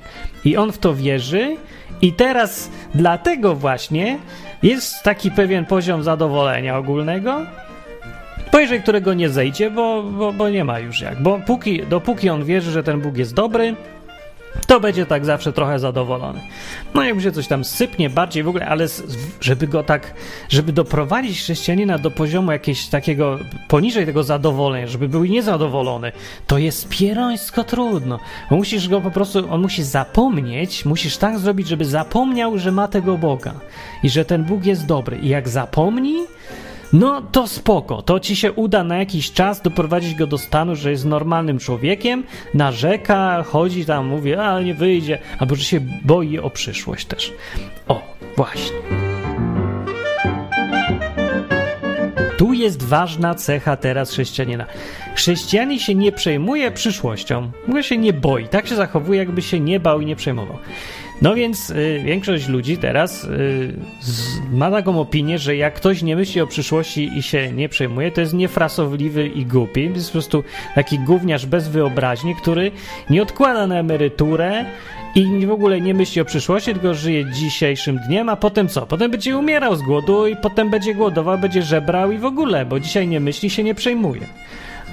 I 0.45 0.57
on 0.57 0.73
w 0.73 0.79
to 0.79 0.95
wierzy 0.95 1.57
i 2.03 2.13
teraz 2.13 2.71
dlatego 2.95 3.55
właśnie 3.55 4.19
jest 4.63 5.03
taki 5.03 5.31
pewien 5.31 5.65
poziom 5.67 6.03
zadowolenia 6.03 6.79
ogólnego, 6.79 7.47
poniżej 8.53 8.83
którego 8.83 9.15
nie 9.15 9.29
zejdzie, 9.29 9.71
bo, 9.71 10.03
bo, 10.03 10.33
bo 10.33 10.49
nie 10.49 10.65
ma 10.65 10.79
już 10.79 11.01
jak. 11.01 11.23
Bo 11.23 11.41
póki, 11.47 11.83
dopóki 11.83 12.31
on 12.31 12.45
wierzy, 12.45 12.71
że 12.71 12.83
ten 12.83 13.01
Bóg 13.01 13.17
jest 13.17 13.35
dobry, 13.35 13.75
to 14.67 14.81
będzie 14.81 15.07
tak 15.07 15.25
zawsze 15.25 15.53
trochę 15.53 15.79
zadowolony. 15.79 16.41
No 16.95 17.05
jak 17.05 17.21
się 17.21 17.33
coś 17.33 17.49
tam 17.49 17.65
sypnie 17.65 18.11
bardziej 18.11 18.43
w 18.43 18.49
ogóle, 18.49 18.67
ale 18.67 18.87
żeby 19.41 19.67
go 19.67 19.83
tak, 19.83 20.15
żeby 20.49 20.73
doprowadzić 20.73 21.39
chrześcijanina 21.39 21.99
do 21.99 22.11
poziomu 22.11 22.53
jakiegoś 22.53 22.87
takiego 22.87 23.39
poniżej 23.69 24.07
tego 24.07 24.23
zadowolenia, 24.23 24.87
żeby 24.87 25.09
był 25.09 25.25
niezadowolony, 25.25 26.13
to 26.47 26.59
jest 26.59 26.89
pierońsko 26.89 27.65
trudno. 27.65 28.19
Musisz 28.51 28.89
go 28.89 29.01
po 29.01 29.11
prostu, 29.11 29.51
on 29.51 29.61
musi 29.61 29.83
zapomnieć, 29.83 30.85
musisz 30.85 31.17
tak 31.17 31.39
zrobić, 31.39 31.69
żeby 31.69 31.85
zapomniał, 31.85 32.59
że 32.59 32.73
ma 32.73 32.89
tego 32.89 33.19
Boga 33.19 33.55
i 34.03 34.11
że 34.11 34.25
ten 34.25 34.45
Bóg 34.45 34.65
jest 34.65 34.87
dobry. 34.87 35.19
I 35.19 35.29
jak 35.29 35.49
zapomni, 35.49 36.17
no 36.93 37.23
to 37.23 37.47
spoko, 37.47 38.03
to 38.03 38.21
ci 38.21 38.37
się 38.37 38.53
uda 38.53 38.85
na 38.85 38.97
jakiś 38.97 39.33
czas 39.33 39.63
doprowadzić 39.63 40.15
go 40.15 40.27
do 40.27 40.39
stanu, 40.39 40.77
że 40.77 40.91
jest 40.91 41.05
normalnym 41.05 41.59
człowiekiem, 41.59 42.25
narzeka, 42.55 43.43
chodzi 43.43 43.85
tam, 43.85 44.07
mówi, 44.07 44.35
a 44.35 44.61
nie 44.61 44.75
wyjdzie, 44.75 45.19
albo 45.39 45.55
że 45.55 45.65
się 45.65 45.81
boi 46.05 46.39
o 46.39 46.51
przyszłość 46.51 47.07
też. 47.07 47.33
O, 47.89 48.03
właśnie. 48.37 48.77
Tu 52.39 52.53
jest 52.53 52.83
ważna 52.83 53.35
cecha 53.35 53.77
teraz 53.77 54.11
chrześcijanina. 54.11 54.67
Chrześcijanin 55.15 55.79
się 55.79 55.95
nie 55.95 56.13
przejmuje 56.13 56.71
przyszłością, 56.71 57.51
ogóle 57.69 57.85
się 57.85 57.99
nie 57.99 58.13
boi, 58.13 58.49
tak 58.49 58.67
się 58.67 58.77
zachowuje, 58.77 59.19
jakby 59.19 59.43
się 59.43 59.61
nie 59.61 59.81
bał 59.81 60.01
i 60.01 60.07
nie 60.07 60.17
przejmował. 60.17 60.59
No 61.23 61.35
więc 61.35 61.71
y, 61.71 62.01
większość 62.05 62.49
ludzi 62.49 62.77
teraz 62.77 63.25
y, 63.25 63.29
z, 64.01 64.41
ma 64.53 64.71
taką 64.71 65.01
opinię, 65.01 65.39
że 65.39 65.57
jak 65.57 65.75
ktoś 65.75 66.03
nie 66.03 66.17
myśli 66.17 66.41
o 66.41 66.47
przyszłości 66.47 67.11
i 67.19 67.23
się 67.23 67.53
nie 67.53 67.69
przejmuje, 67.69 68.11
to 68.11 68.21
jest 68.21 68.35
niefrasowliwy 68.35 69.27
i 69.27 69.47
głupi. 69.47 69.91
Jest 69.95 70.09
po 70.09 70.13
prostu 70.13 70.45
taki 70.75 70.99
gówniarz 70.99 71.47
bez 71.47 71.69
wyobraźni, 71.69 72.35
który 72.35 72.71
nie 73.11 73.23
odkłada 73.23 73.67
na 73.67 73.79
emeryturę 73.79 74.65
i 75.15 75.47
w 75.47 75.51
ogóle 75.51 75.81
nie 75.81 75.95
myśli 75.95 76.21
o 76.21 76.25
przyszłości, 76.25 76.73
tylko 76.73 76.95
żyje 76.95 77.33
dzisiejszym 77.33 77.99
dniem, 78.07 78.29
a 78.29 78.37
potem 78.37 78.69
co? 78.69 78.87
Potem 78.87 79.11
będzie 79.11 79.39
umierał 79.39 79.77
z 79.77 79.83
głodu 79.83 80.27
i 80.27 80.37
potem 80.37 80.71
będzie 80.71 80.95
głodował, 80.95 81.39
będzie 81.39 81.63
żebrał 81.63 82.13
i 82.13 82.19
w 82.19 82.25
ogóle, 82.25 82.67
bo 82.67 82.81
dzisiaj 82.81 83.09
nie 83.09 83.21
myśli, 83.21 83.51
się 83.51 83.65
nie 83.65 83.75
przejmuje. 83.75 84.27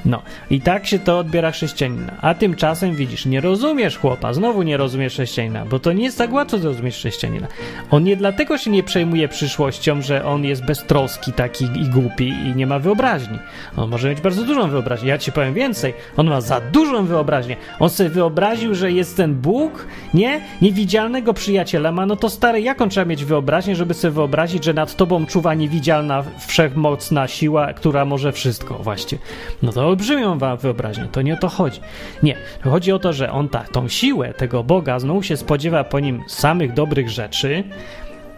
No 0.05 0.21
i 0.49 0.61
tak 0.61 0.87
się 0.87 0.99
to 0.99 1.19
odbiera 1.19 1.51
chrześcijanina. 1.51 2.13
A 2.21 2.33
tymczasem 2.33 2.95
widzisz, 2.95 3.25
nie 3.25 3.41
rozumiesz 3.41 3.97
chłopa, 3.97 4.33
znowu 4.33 4.63
nie 4.63 4.77
rozumiesz 4.77 5.13
chrześcijanina, 5.13 5.65
bo 5.65 5.79
to 5.79 5.91
nie 5.93 6.03
jest 6.03 6.17
tak 6.17 6.33
łatwo 6.33 6.57
zrozumieć 6.57 6.95
chrześcijanina. 6.95 7.47
On 7.91 8.03
nie 8.03 8.15
dlatego 8.15 8.57
się 8.57 8.71
nie 8.71 8.83
przejmuje 8.83 9.27
przyszłością, 9.27 10.01
że 10.01 10.25
on 10.25 10.43
jest 10.43 10.65
beztroski 10.65 11.33
taki 11.33 11.65
i 11.65 11.89
głupi 11.89 12.27
i 12.27 12.55
nie 12.55 12.67
ma 12.67 12.79
wyobraźni. 12.79 13.39
On 13.77 13.89
może 13.89 14.09
mieć 14.09 14.21
bardzo 14.21 14.43
dużą 14.43 14.69
wyobraźnię. 14.69 15.09
Ja 15.09 15.17
ci 15.17 15.31
powiem 15.31 15.53
więcej, 15.53 15.93
on 16.17 16.27
ma 16.27 16.41
za 16.41 16.61
dużą 16.61 17.05
wyobraźnię. 17.05 17.55
On 17.79 17.89
sobie 17.89 18.09
wyobraził, 18.09 18.75
że 18.75 18.91
jest 18.91 19.17
ten 19.17 19.35
Bóg, 19.35 19.87
nie? 20.13 20.41
Niewidzialnego 20.61 21.33
przyjaciela 21.33 21.91
ma, 21.91 22.05
no 22.05 22.15
to 22.15 22.29
stary, 22.29 22.61
jaką 22.61 22.89
trzeba 22.89 23.05
mieć 23.05 23.25
wyobraźnię, 23.25 23.75
żeby 23.75 23.93
sobie 23.93 24.11
wyobrazić, 24.11 24.63
że 24.63 24.73
nad 24.73 24.95
tobą 24.95 25.25
czuwa 25.25 25.53
niewidzialna, 25.53 26.23
wszechmocna 26.47 27.27
siła, 27.27 27.73
która 27.73 28.05
może 28.05 28.31
wszystko 28.31 28.73
właśnie. 28.73 29.17
No 29.63 29.71
to 29.71 29.94
olbrzymią 29.95 30.37
wyobraźnię. 30.57 31.07
To 31.11 31.21
nie 31.21 31.33
o 31.33 31.37
to 31.37 31.49
chodzi. 31.49 31.79
Nie. 32.23 32.35
Chodzi 32.63 32.91
o 32.91 32.99
to, 32.99 33.13
że 33.13 33.31
on 33.31 33.49
ta, 33.49 33.63
tą 33.63 33.87
siłę 33.87 34.33
tego 34.33 34.63
Boga 34.63 34.99
znowu 34.99 35.23
się 35.23 35.37
spodziewa 35.37 35.83
po 35.83 35.99
nim 35.99 36.23
samych 36.27 36.73
dobrych 36.73 37.09
rzeczy. 37.09 37.63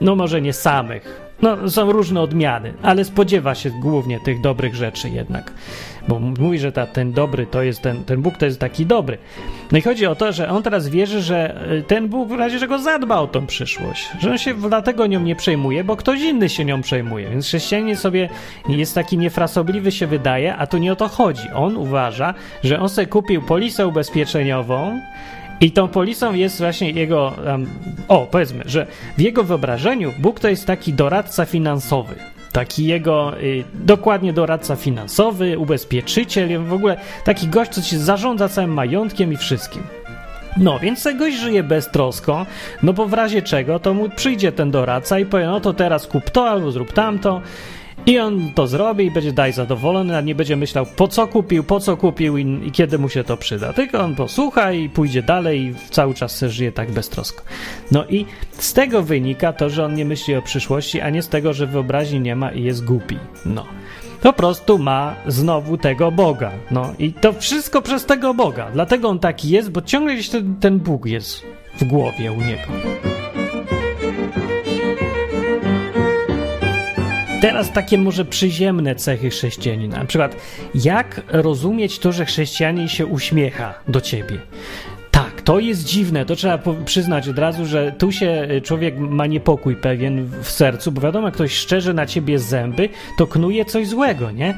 No 0.02 0.16
może 0.16 0.42
nie 0.42 0.54
samych. 0.54 1.28
No, 1.42 1.70
są 1.70 1.92
różne 1.92 2.22
odmiany, 2.22 2.74
ale 2.82 3.06
spodziewa 3.06 3.56
się 3.56 3.70
głównie 3.70 4.20
tych 4.20 4.42
dobrych 4.42 4.76
rzeczy 4.76 5.10
jednak 5.10 5.54
bo 6.08 6.20
mówi, 6.20 6.60
że 6.60 6.72
ta, 6.72 6.86
ten 6.86 7.12
dobry 7.12 7.48
to 7.48 7.62
jest 7.62 7.82
ten, 7.82 8.04
ten 8.04 8.22
Bóg 8.22 8.38
to 8.38 8.46
jest 8.46 8.60
taki 8.60 8.86
dobry. 8.86 9.18
No 9.72 9.78
i 9.78 9.82
chodzi 9.82 10.06
o 10.06 10.16
to, 10.16 10.32
że 10.32 10.50
on 10.50 10.64
teraz 10.64 10.88
wierzy, 10.88 11.22
że 11.22 11.62
y, 11.72 11.84
ten 11.84 12.08
Bóg 12.08 12.30
w 12.30 12.32
razie 12.32 12.60
czego 12.60 12.80
zadba 12.80 13.18
o 13.18 13.28
tą 13.28 13.48
przyszłość, 13.48 14.10
że 14.20 14.32
on 14.32 14.38
się 14.38 14.54
dlatego 14.54 15.08
nią 15.08 15.20
nie 15.20 15.36
przejmuje, 15.36 15.84
bo 15.84 15.96
ktoś 15.96 16.22
inny 16.22 16.50
się 16.50 16.66
nią 16.66 16.82
przejmuje. 16.82 17.30
Więc 17.30 17.46
chrześcijanin 17.46 17.96
sobie 17.96 18.30
jest 18.70 18.96
taki 18.96 19.18
niefrasobliwy 19.18 19.92
się 19.92 20.08
wydaje, 20.08 20.56
a 20.56 20.68
tu 20.68 20.78
nie 20.78 20.94
o 20.94 20.96
to 20.96 21.08
chodzi. 21.08 21.50
On 21.56 21.78
uważa, 21.78 22.34
że 22.64 22.80
on 22.80 22.90
sobie 22.90 23.08
kupił 23.08 23.42
polisę 23.42 23.88
ubezpieczeniową, 23.88 25.00
i 25.62 25.72
tą 25.72 25.88
polisą 25.88 26.34
jest 26.34 26.58
właśnie 26.58 26.92
jego. 26.92 27.34
Um, 27.46 27.68
o, 28.08 28.28
powiedzmy, 28.32 28.64
że 28.66 28.88
w 29.18 29.22
jego 29.22 29.44
wyobrażeniu 29.44 30.14
Bóg 30.20 30.40
to 30.40 30.50
jest 30.50 30.66
taki 30.66 30.94
doradca 30.94 31.46
finansowy 31.46 32.16
taki 32.52 32.86
jego 32.86 33.40
y, 33.42 33.64
dokładnie 33.74 34.34
doradca 34.34 34.76
finansowy, 34.76 35.58
ubezpieczyciel, 35.58 36.64
w 36.64 36.74
ogóle 36.74 36.98
taki 37.24 37.48
gość, 37.48 37.72
co 37.72 37.82
się 37.82 38.00
zarządza 38.00 38.50
całym 38.50 38.74
majątkiem 38.74 39.34
i 39.34 39.38
wszystkim. 39.38 39.84
No, 40.58 40.80
więc 40.80 41.04
ten 41.04 41.18
gość 41.18 41.38
żyje 41.38 41.64
beztrosko, 41.64 42.46
no 42.84 42.94
bo 42.94 43.06
w 43.06 43.14
razie 43.14 43.42
czego 43.42 43.80
to 43.80 43.94
mu 43.94 44.10
przyjdzie 44.10 44.52
ten 44.52 44.72
doradca 44.72 45.20
i 45.20 45.26
powie, 45.26 45.46
no 45.46 45.60
to 45.60 45.74
teraz 45.74 46.08
kup 46.08 46.30
to 46.30 46.50
albo 46.50 46.72
zrób 46.72 46.94
tamto 46.94 47.42
i 48.08 48.20
on 48.20 48.52
to 48.56 48.68
zrobi 48.68 49.06
i 49.06 49.12
będzie 49.12 49.34
daj 49.34 49.54
zadowolony, 49.54 50.18
a 50.18 50.22
nie 50.22 50.36
będzie 50.36 50.56
myślał 50.56 50.86
po 50.96 51.08
co 51.08 51.28
kupił, 51.28 51.64
po 51.64 51.80
co 51.80 51.98
kupił 51.98 52.38
i, 52.38 52.68
i 52.68 52.72
kiedy 52.72 52.98
mu 52.98 53.10
się 53.10 53.24
to 53.24 53.38
przyda. 53.38 53.74
Tylko 53.74 54.00
on 54.00 54.16
posłucha 54.16 54.72
i 54.72 54.90
pójdzie 54.90 55.24
dalej 55.24 55.62
i 55.62 55.76
cały 55.90 56.14
czas 56.14 56.42
żyje 56.42 56.72
tak 56.72 56.92
beztrosko. 56.92 57.44
No 57.92 58.06
i 58.06 58.26
z 58.52 58.74
tego 58.74 59.04
wynika 59.04 59.54
to, 59.54 59.70
że 59.70 59.86
on 59.86 59.96
nie 59.96 60.06
myśli 60.06 60.36
o 60.36 60.42
przyszłości, 60.42 61.02
a 61.02 61.10
nie 61.10 61.22
z 61.22 61.30
tego, 61.30 61.54
że 61.54 61.68
wyobraźni 61.68 62.20
nie 62.20 62.36
ma 62.36 62.52
i 62.52 62.64
jest 62.64 62.86
głupi. 62.86 63.18
No. 63.46 63.66
Po 64.22 64.34
prostu 64.34 64.78
ma 64.78 65.16
znowu 65.28 65.78
tego 65.78 66.12
Boga. 66.12 66.52
No 66.72 66.94
i 67.00 67.14
to 67.14 67.34
wszystko 67.34 67.82
przez 67.82 68.06
tego 68.06 68.34
Boga. 68.34 68.68
Dlatego 68.74 69.10
on 69.10 69.20
taki 69.20 69.50
jest, 69.50 69.72
bo 69.72 69.82
ciągle 69.82 70.14
gdzieś 70.14 70.30
ten, 70.30 70.56
ten 70.56 70.80
Bóg 70.80 71.06
jest 71.06 71.44
w 71.80 71.84
głowie 71.84 72.32
u 72.32 72.42
niego. 72.42 73.17
Teraz 77.48 77.72
takie 77.72 77.98
może 77.98 78.26
przyziemne 78.26 78.96
cechy 78.96 79.30
chrześcijanina. 79.30 79.98
Na 79.98 80.06
przykład, 80.06 80.36
jak 80.76 81.22
rozumieć 81.28 82.00
to, 82.00 82.12
że 82.12 82.26
chrześcijanin 82.26 82.88
się 82.88 83.06
uśmiecha 83.06 83.74
do 83.88 84.02
ciebie? 84.02 84.40
Tak, 85.12 85.42
to 85.42 85.60
jest 85.60 85.84
dziwne, 85.84 86.26
to 86.26 86.36
trzeba 86.36 86.60
przyznać 86.86 87.30
od 87.30 87.40
razu, 87.40 87.66
że 87.66 87.92
tu 87.92 88.12
się 88.12 88.48
człowiek 88.64 88.98
ma 88.98 89.28
niepokój 89.28 89.76
pewien 89.76 90.30
w 90.44 90.52
sercu, 90.52 90.92
bo 90.92 91.02
wiadomo, 91.02 91.28
jak 91.28 91.34
ktoś 91.34 91.54
szczerze 91.54 91.94
na 91.94 92.06
ciebie 92.06 92.40
zęby, 92.40 92.90
to 93.18 93.28
knuje 93.28 93.66
coś 93.66 93.88
złego, 93.88 94.32
nie? 94.32 94.58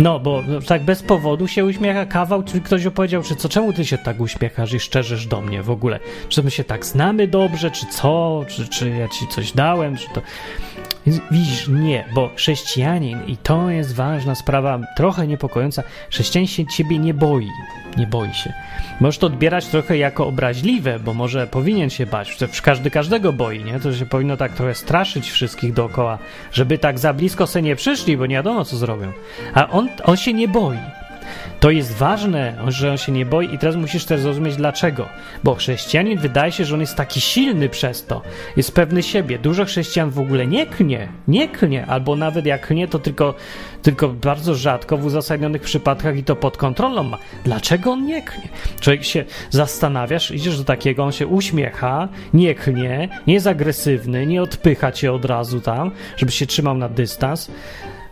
No, 0.00 0.20
bo 0.20 0.42
tak 0.66 0.82
bez 0.82 1.02
powodu 1.02 1.48
się 1.48 1.64
uśmiecha 1.64 2.06
kawał, 2.06 2.42
czy 2.42 2.60
ktoś 2.60 2.86
opowiedział, 2.86 3.22
czy 3.22 3.36
co, 3.36 3.48
czemu 3.48 3.72
ty 3.72 3.84
się 3.84 3.98
tak 3.98 4.20
uśmiechasz 4.20 4.72
i 4.72 4.80
szczerzysz 4.80 5.26
do 5.26 5.40
mnie 5.40 5.62
w 5.62 5.70
ogóle? 5.70 6.00
Czy 6.28 6.42
my 6.42 6.50
się 6.50 6.64
tak 6.64 6.86
znamy 6.86 7.28
dobrze, 7.28 7.70
czy 7.70 7.86
co? 7.86 8.44
Czy, 8.48 8.68
czy 8.68 8.90
ja 8.90 9.08
ci 9.08 9.26
coś 9.28 9.52
dałem, 9.52 9.96
czy 9.96 10.06
to... 10.14 10.22
Widzisz, 11.30 11.68
nie, 11.68 12.04
bo 12.14 12.30
chrześcijanin, 12.36 13.18
i 13.26 13.36
to 13.36 13.70
jest 13.70 13.94
ważna 13.94 14.34
sprawa, 14.34 14.80
trochę 14.96 15.26
niepokojąca, 15.26 15.82
chrześcijanin 16.10 16.48
się 16.48 16.66
ciebie 16.66 16.98
nie 16.98 17.14
boi, 17.14 17.48
nie 17.96 18.06
boi 18.06 18.34
się. 18.34 18.52
Możesz 19.00 19.18
to 19.18 19.26
odbierać 19.26 19.66
trochę 19.66 19.98
jako 19.98 20.26
obraźliwe, 20.26 20.98
bo 20.98 21.14
może 21.14 21.46
powinien 21.46 21.90
się 21.90 22.06
bać, 22.06 22.34
przecież 22.34 22.62
każdy 22.62 22.90
każdego 22.90 23.32
boi, 23.32 23.64
nie? 23.64 23.80
To 23.80 23.94
się 23.94 24.06
powinno 24.06 24.36
tak 24.36 24.52
trochę 24.52 24.74
straszyć 24.74 25.30
wszystkich 25.30 25.72
dookoła, 25.72 26.18
żeby 26.52 26.78
tak 26.78 26.98
za 26.98 27.12
blisko 27.12 27.46
se 27.46 27.62
nie 27.62 27.76
przyszli, 27.76 28.16
bo 28.16 28.26
nie 28.26 28.34
wiadomo 28.34 28.64
co 28.64 28.76
zrobią. 28.76 29.12
A 29.54 29.68
on, 29.68 29.88
on 30.04 30.16
się 30.16 30.32
nie 30.32 30.48
boi. 30.48 30.78
To 31.60 31.70
jest 31.70 31.92
ważne, 31.92 32.54
że 32.68 32.90
on 32.90 32.98
się 32.98 33.12
nie 33.12 33.26
boi 33.26 33.54
i 33.54 33.58
teraz 33.58 33.76
musisz 33.76 34.04
też 34.04 34.20
zrozumieć 34.20 34.56
dlaczego. 34.56 35.08
Bo 35.44 35.54
chrześcijanin 35.54 36.18
wydaje 36.18 36.52
się, 36.52 36.64
że 36.64 36.74
on 36.74 36.80
jest 36.80 36.96
taki 36.96 37.20
silny 37.20 37.68
przez 37.68 38.06
to, 38.06 38.22
jest 38.56 38.74
pewny 38.74 39.02
siebie. 39.02 39.38
Dużo 39.38 39.64
chrześcijan 39.64 40.10
w 40.10 40.18
ogóle 40.18 40.46
nie 40.46 40.66
knie, 40.66 41.08
nie 41.28 41.48
knie, 41.48 41.86
albo 41.86 42.16
nawet 42.16 42.46
jak 42.46 42.66
knie, 42.66 42.88
to 42.88 42.98
tylko, 42.98 43.34
tylko 43.82 44.08
bardzo 44.08 44.54
rzadko 44.54 44.96
w 44.96 45.04
uzasadnionych 45.04 45.62
przypadkach 45.62 46.16
i 46.16 46.24
to 46.24 46.36
pod 46.36 46.56
kontrolą 46.56 47.02
ma. 47.02 47.18
Dlaczego 47.44 47.92
on 47.92 48.06
nie 48.06 48.22
knie? 48.22 48.48
Człowiek 48.80 49.04
się 49.04 49.24
zastanawiasz, 49.50 50.30
idziesz 50.30 50.58
do 50.58 50.64
takiego, 50.64 51.04
on 51.04 51.12
się 51.12 51.26
uśmiecha, 51.26 52.08
nie 52.34 52.54
knie, 52.54 53.08
nie 53.26 53.34
jest 53.34 53.46
agresywny, 53.46 54.26
nie 54.26 54.42
odpycha 54.42 54.92
cię 54.92 55.12
od 55.12 55.24
razu 55.24 55.60
tam, 55.60 55.90
żeby 56.16 56.32
się 56.32 56.46
trzymał 56.46 56.74
na 56.74 56.88
dystans. 56.88 57.50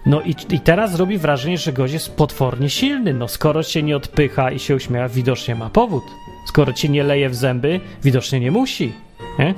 No 0.09 0.21
i, 0.21 0.35
i 0.51 0.61
teraz 0.61 0.95
robi 0.95 1.19
wrażenie, 1.19 1.59
że 1.59 1.73
gość 1.73 1.93
jest 1.93 2.17
potwornie 2.17 2.71
silny. 2.71 3.15
No 3.15 3.29
skoro 3.29 3.63
się 3.63 3.83
nie 3.83 3.97
odpycha 3.97 4.51
i 4.51 4.59
się 4.59 4.77
uśmiecha, 4.77 5.09
widocznie 5.09 5.55
ma 5.55 5.71
powód. 5.71 6.05
Skoro 6.47 6.73
ci 6.73 6.91
nie 6.91 7.05
leje 7.05 7.29
w 7.29 7.35
zęby, 7.35 7.81
widocznie 8.05 8.41
nie 8.41 8.51
musi. 8.51 8.93
Nie? 9.39 9.55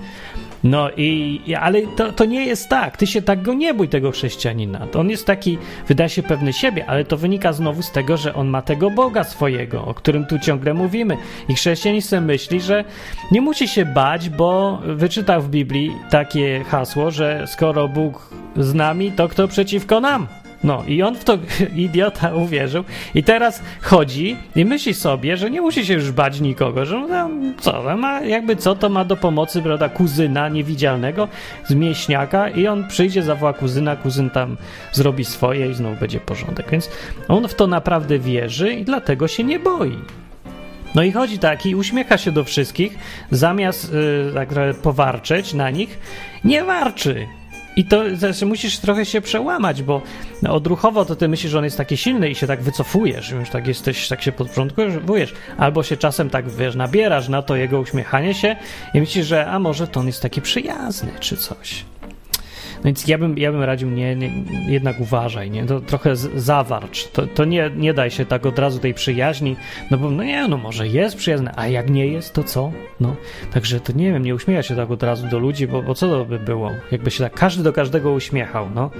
No 0.64 0.90
i, 0.96 1.40
ale 1.60 1.82
to, 1.96 2.12
to 2.12 2.24
nie 2.24 2.46
jest 2.46 2.68
tak. 2.68 2.96
Ty 2.96 3.06
się 3.06 3.22
tak 3.22 3.42
go 3.42 3.54
nie 3.54 3.74
bój, 3.74 3.88
tego 3.88 4.10
chrześcijanina. 4.10 4.86
On 4.94 5.10
jest 5.10 5.26
taki, 5.26 5.58
wydaje 5.88 6.10
się 6.10 6.22
pewny 6.22 6.52
siebie, 6.52 6.86
ale 6.86 7.04
to 7.04 7.16
wynika 7.16 7.52
znowu 7.52 7.82
z 7.82 7.90
tego, 7.90 8.16
że 8.16 8.34
on 8.34 8.48
ma 8.48 8.62
tego 8.62 8.90
Boga 8.90 9.24
swojego, 9.24 9.84
o 9.84 9.94
którym 9.94 10.26
tu 10.26 10.38
ciągle 10.38 10.74
mówimy. 10.74 11.16
I 11.48 11.54
chrześcijanin 11.54 12.02
sobie 12.02 12.20
myśli, 12.20 12.60
że 12.60 12.84
nie 13.32 13.40
musi 13.40 13.68
się 13.68 13.84
bać, 13.84 14.28
bo 14.28 14.78
wyczytał 14.86 15.42
w 15.42 15.48
Biblii 15.48 15.92
takie 16.10 16.64
hasło, 16.64 17.10
że 17.10 17.44
skoro 17.46 17.88
Bóg 17.88 18.30
z 18.56 18.74
nami, 18.74 19.12
to 19.12 19.28
kto 19.28 19.48
przeciwko 19.48 20.00
nam? 20.00 20.39
No 20.64 20.84
i 20.86 21.02
on 21.02 21.14
w 21.14 21.24
to 21.24 21.38
idiota 21.76 22.34
uwierzył 22.34 22.84
i 23.14 23.22
teraz 23.22 23.62
chodzi 23.82 24.36
i 24.56 24.64
myśli 24.64 24.94
sobie, 24.94 25.36
że 25.36 25.50
nie 25.50 25.60
musi 25.60 25.86
się 25.86 25.94
już 25.94 26.12
bać 26.12 26.40
nikogo, 26.40 26.86
że 26.86 27.06
no, 27.08 27.30
co, 27.60 27.96
ma, 27.96 28.20
jakby 28.20 28.56
co 28.56 28.74
to 28.74 28.88
ma 28.88 29.04
do 29.04 29.16
pomocy, 29.16 29.62
prawda, 29.62 29.88
kuzyna 29.88 30.48
niewidzialnego 30.48 31.28
z 31.66 31.74
mieśniaka 31.74 32.48
i 32.48 32.66
on 32.66 32.88
przyjdzie, 32.88 33.22
zawoła 33.22 33.52
kuzyna, 33.52 33.96
kuzyn 33.96 34.30
tam 34.30 34.56
zrobi 34.92 35.24
swoje 35.24 35.70
i 35.70 35.74
znowu 35.74 35.96
będzie 35.96 36.20
porządek. 36.20 36.70
Więc 36.70 36.90
on 37.28 37.48
w 37.48 37.54
to 37.54 37.66
naprawdę 37.66 38.18
wierzy 38.18 38.72
i 38.72 38.84
dlatego 38.84 39.28
się 39.28 39.44
nie 39.44 39.58
boi. 39.58 39.98
No 40.94 41.02
i 41.02 41.12
chodzi 41.12 41.38
taki, 41.38 41.74
uśmiecha 41.74 42.18
się 42.18 42.32
do 42.32 42.44
wszystkich, 42.44 42.98
zamiast 43.30 43.92
yy, 43.92 44.32
tak 44.34 44.48
powarczeć 44.82 45.54
na 45.54 45.70
nich, 45.70 45.98
nie 46.44 46.64
warczy. 46.64 47.26
I 47.76 47.84
to 47.84 48.16
znaczy, 48.16 48.46
musisz 48.46 48.78
trochę 48.78 49.06
się 49.06 49.20
przełamać, 49.20 49.82
bo 49.82 50.02
odruchowo 50.48 51.04
to 51.04 51.16
ty 51.16 51.28
myślisz, 51.28 51.52
że 51.52 51.58
on 51.58 51.64
jest 51.64 51.76
taki 51.76 51.96
silny 51.96 52.30
i 52.30 52.34
się 52.34 52.46
tak 52.46 52.62
wycofujesz, 52.62 53.30
już 53.30 53.50
tak 53.50 53.66
jesteś, 53.66 54.08
tak 54.08 54.22
się 54.22 54.32
podporządkujesz, 54.32 55.34
albo 55.56 55.82
się 55.82 55.96
czasem 55.96 56.30
tak, 56.30 56.50
wiesz, 56.50 56.74
nabierasz 56.74 57.28
na 57.28 57.42
to 57.42 57.56
jego 57.56 57.80
uśmiechanie 57.80 58.34
się 58.34 58.56
i 58.94 59.00
myślisz, 59.00 59.26
że 59.26 59.46
a 59.46 59.58
może 59.58 59.86
to 59.86 60.00
on 60.00 60.06
jest 60.06 60.22
taki 60.22 60.42
przyjazny, 60.42 61.10
czy 61.20 61.36
coś. 61.36 61.84
No 62.80 62.84
więc 62.84 63.08
ja 63.08 63.18
bym, 63.18 63.38
ja 63.38 63.52
bym 63.52 63.62
radził, 63.62 63.90
nie, 63.90 64.16
nie 64.16 64.30
jednak 64.68 65.00
uważaj, 65.00 65.50
nie? 65.50 65.66
To 65.66 65.80
trochę 65.80 66.16
zawarcz. 66.16 67.08
To, 67.08 67.26
to 67.26 67.44
nie, 67.44 67.70
nie 67.76 67.94
daj 67.94 68.10
się 68.10 68.24
tak 68.26 68.46
od 68.46 68.58
razu 68.58 68.78
tej 68.78 68.94
przyjaźni, 68.94 69.56
no 69.90 69.98
bo 69.98 70.10
no 70.10 70.22
nie, 70.22 70.48
no 70.48 70.56
może 70.56 70.88
jest 70.88 71.16
przyjazny, 71.16 71.50
a 71.56 71.68
jak 71.68 71.90
nie 71.90 72.06
jest, 72.06 72.34
to 72.34 72.44
co? 72.44 72.72
No, 73.00 73.16
także 73.52 73.80
to 73.80 73.92
nie 73.92 74.12
wiem, 74.12 74.24
nie 74.24 74.34
uśmiecha 74.34 74.62
się 74.62 74.76
tak 74.76 74.90
od 74.90 75.02
razu 75.02 75.26
do 75.28 75.38
ludzi, 75.38 75.66
bo, 75.66 75.82
bo 75.82 75.94
co 75.94 76.08
to 76.08 76.24
by 76.24 76.38
było? 76.38 76.70
Jakby 76.90 77.10
się 77.10 77.24
tak 77.24 77.34
każdy 77.34 77.62
do 77.62 77.72
każdego 77.72 78.12
uśmiechał, 78.12 78.70
no. 78.74 78.90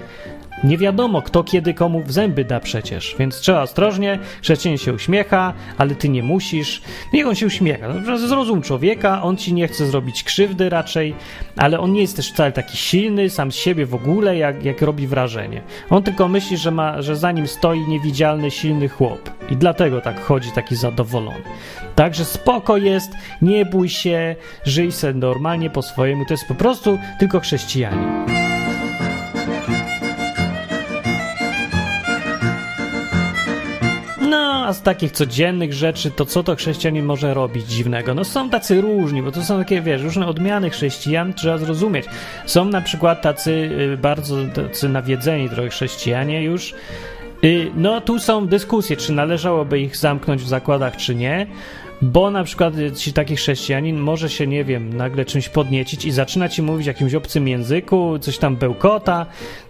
Nie 0.65 0.79
wiadomo, 0.79 1.23
kto 1.23 1.45
kiedy 1.45 1.75
komu 1.75 2.03
w 2.03 2.13
zęby 2.13 2.45
da 2.45 2.61
przecież, 2.61 3.17
więc 3.19 3.41
trzeba 3.41 3.63
ostrożnie. 3.63 4.19
Chrześcijanin 4.43 4.79
się 4.79 4.93
uśmiecha, 4.93 5.53
ale 5.79 5.95
ty 5.95 6.09
nie 6.09 6.23
musisz. 6.23 6.83
Niech 7.13 7.27
on 7.27 7.35
się 7.35 7.47
uśmiecha. 7.47 7.89
No, 7.89 8.19
zrozum 8.19 8.63
człowieka, 8.63 9.23
on 9.23 9.37
ci 9.37 9.55
nie 9.55 9.69
chce 9.69 9.87
zrobić 9.87 10.25
krzywdy 10.25 10.69
raczej, 10.69 11.15
ale 11.57 11.81
on 11.81 11.93
nie 11.93 12.01
jest 12.01 12.17
też 12.17 12.33
wcale 12.33 12.53
taki 12.53 12.77
silny, 12.77 13.31
sam 13.31 13.53
z 13.53 13.55
siebie 13.55 13.87
w 13.87 13.95
ogóle, 13.95 14.37
jak, 14.37 14.65
jak 14.65 14.83
robi 14.83 15.07
wrażenie. 15.07 15.63
On 15.91 16.03
tylko 16.03 16.29
myśli, 16.29 16.57
że, 16.57 16.71
ma, 16.71 17.03
że 17.03 17.17
za 17.17 17.33
nim 17.33 17.47
stoi 17.47 17.81
niewidzialny, 17.89 18.51
silny 18.51 18.89
chłop. 18.89 19.31
I 19.51 19.57
dlatego 19.57 20.01
tak 20.01 20.21
chodzi 20.21 20.51
taki 20.53 20.77
zadowolony. 20.77 21.43
Także 21.95 22.25
spoko 22.25 22.77
jest, 22.77 23.13
nie 23.43 23.65
bój 23.65 23.89
się, 23.89 24.37
żyj 24.65 24.93
se 24.93 25.15
normalnie 25.15 25.71
po 25.71 25.83
swojemu. 25.83 26.25
To 26.25 26.35
jest 26.35 26.49
po 26.49 26.55
prostu 26.55 26.99
tylko 27.19 27.41
chrześcijanin. 27.41 28.40
Z 34.73 34.83
takich 34.83 35.13
codziennych 35.13 35.73
rzeczy, 35.73 36.11
to 36.11 36.27
co 36.27 36.43
to 36.43 36.57
chrześcijanin 36.57 37.05
może 37.05 37.35
robić 37.35 37.67
dziwnego? 37.67 38.15
No 38.15 38.25
są 38.25 38.51
tacy 38.51 38.81
różni, 38.81 39.23
bo 39.23 39.33
to 39.33 39.43
są 39.43 39.59
takie, 39.59 39.81
wiesz, 39.83 40.03
różne 40.03 40.27
odmiany 40.27 40.71
chrześcijan, 40.71 41.35
trzeba 41.35 41.59
zrozumieć. 41.59 42.07
Są 42.47 42.65
na 42.65 42.81
przykład 42.81 43.23
tacy 43.23 43.51
y, 43.93 43.97
bardzo 43.97 44.37
tacy 44.55 44.89
nawiedzeni 44.89 45.49
trochę 45.49 45.69
chrześcijanie 45.69 46.43
już, 46.43 46.75
y, 47.45 47.71
no 47.75 48.01
tu 48.01 48.19
są 48.19 48.47
dyskusje, 48.47 48.97
czy 48.97 49.13
należałoby 49.13 49.81
ich 49.81 49.97
zamknąć 49.97 50.43
w 50.43 50.49
zakładach, 50.49 50.97
czy 50.97 51.15
nie. 51.15 51.47
Bo 52.03 52.31
na 52.31 52.45
przykład 52.45 52.75
ci 52.97 53.13
taki 53.13 53.37
chrześcijanin 53.37 53.99
może 53.99 54.31
się, 54.31 54.47
nie 54.47 54.65
wiem, 54.65 54.97
nagle 54.97 55.25
czymś 55.25 55.49
podniecić 55.49 56.05
i 56.05 56.11
zaczyna 56.11 56.49
ci 56.49 56.63
mówić 56.63 56.85
w 56.85 56.87
jakimś 56.87 57.15
obcym 57.15 57.49
języku, 57.49 58.19
coś 58.19 58.39
tam 58.39 58.57
bełkota. 58.57 59.27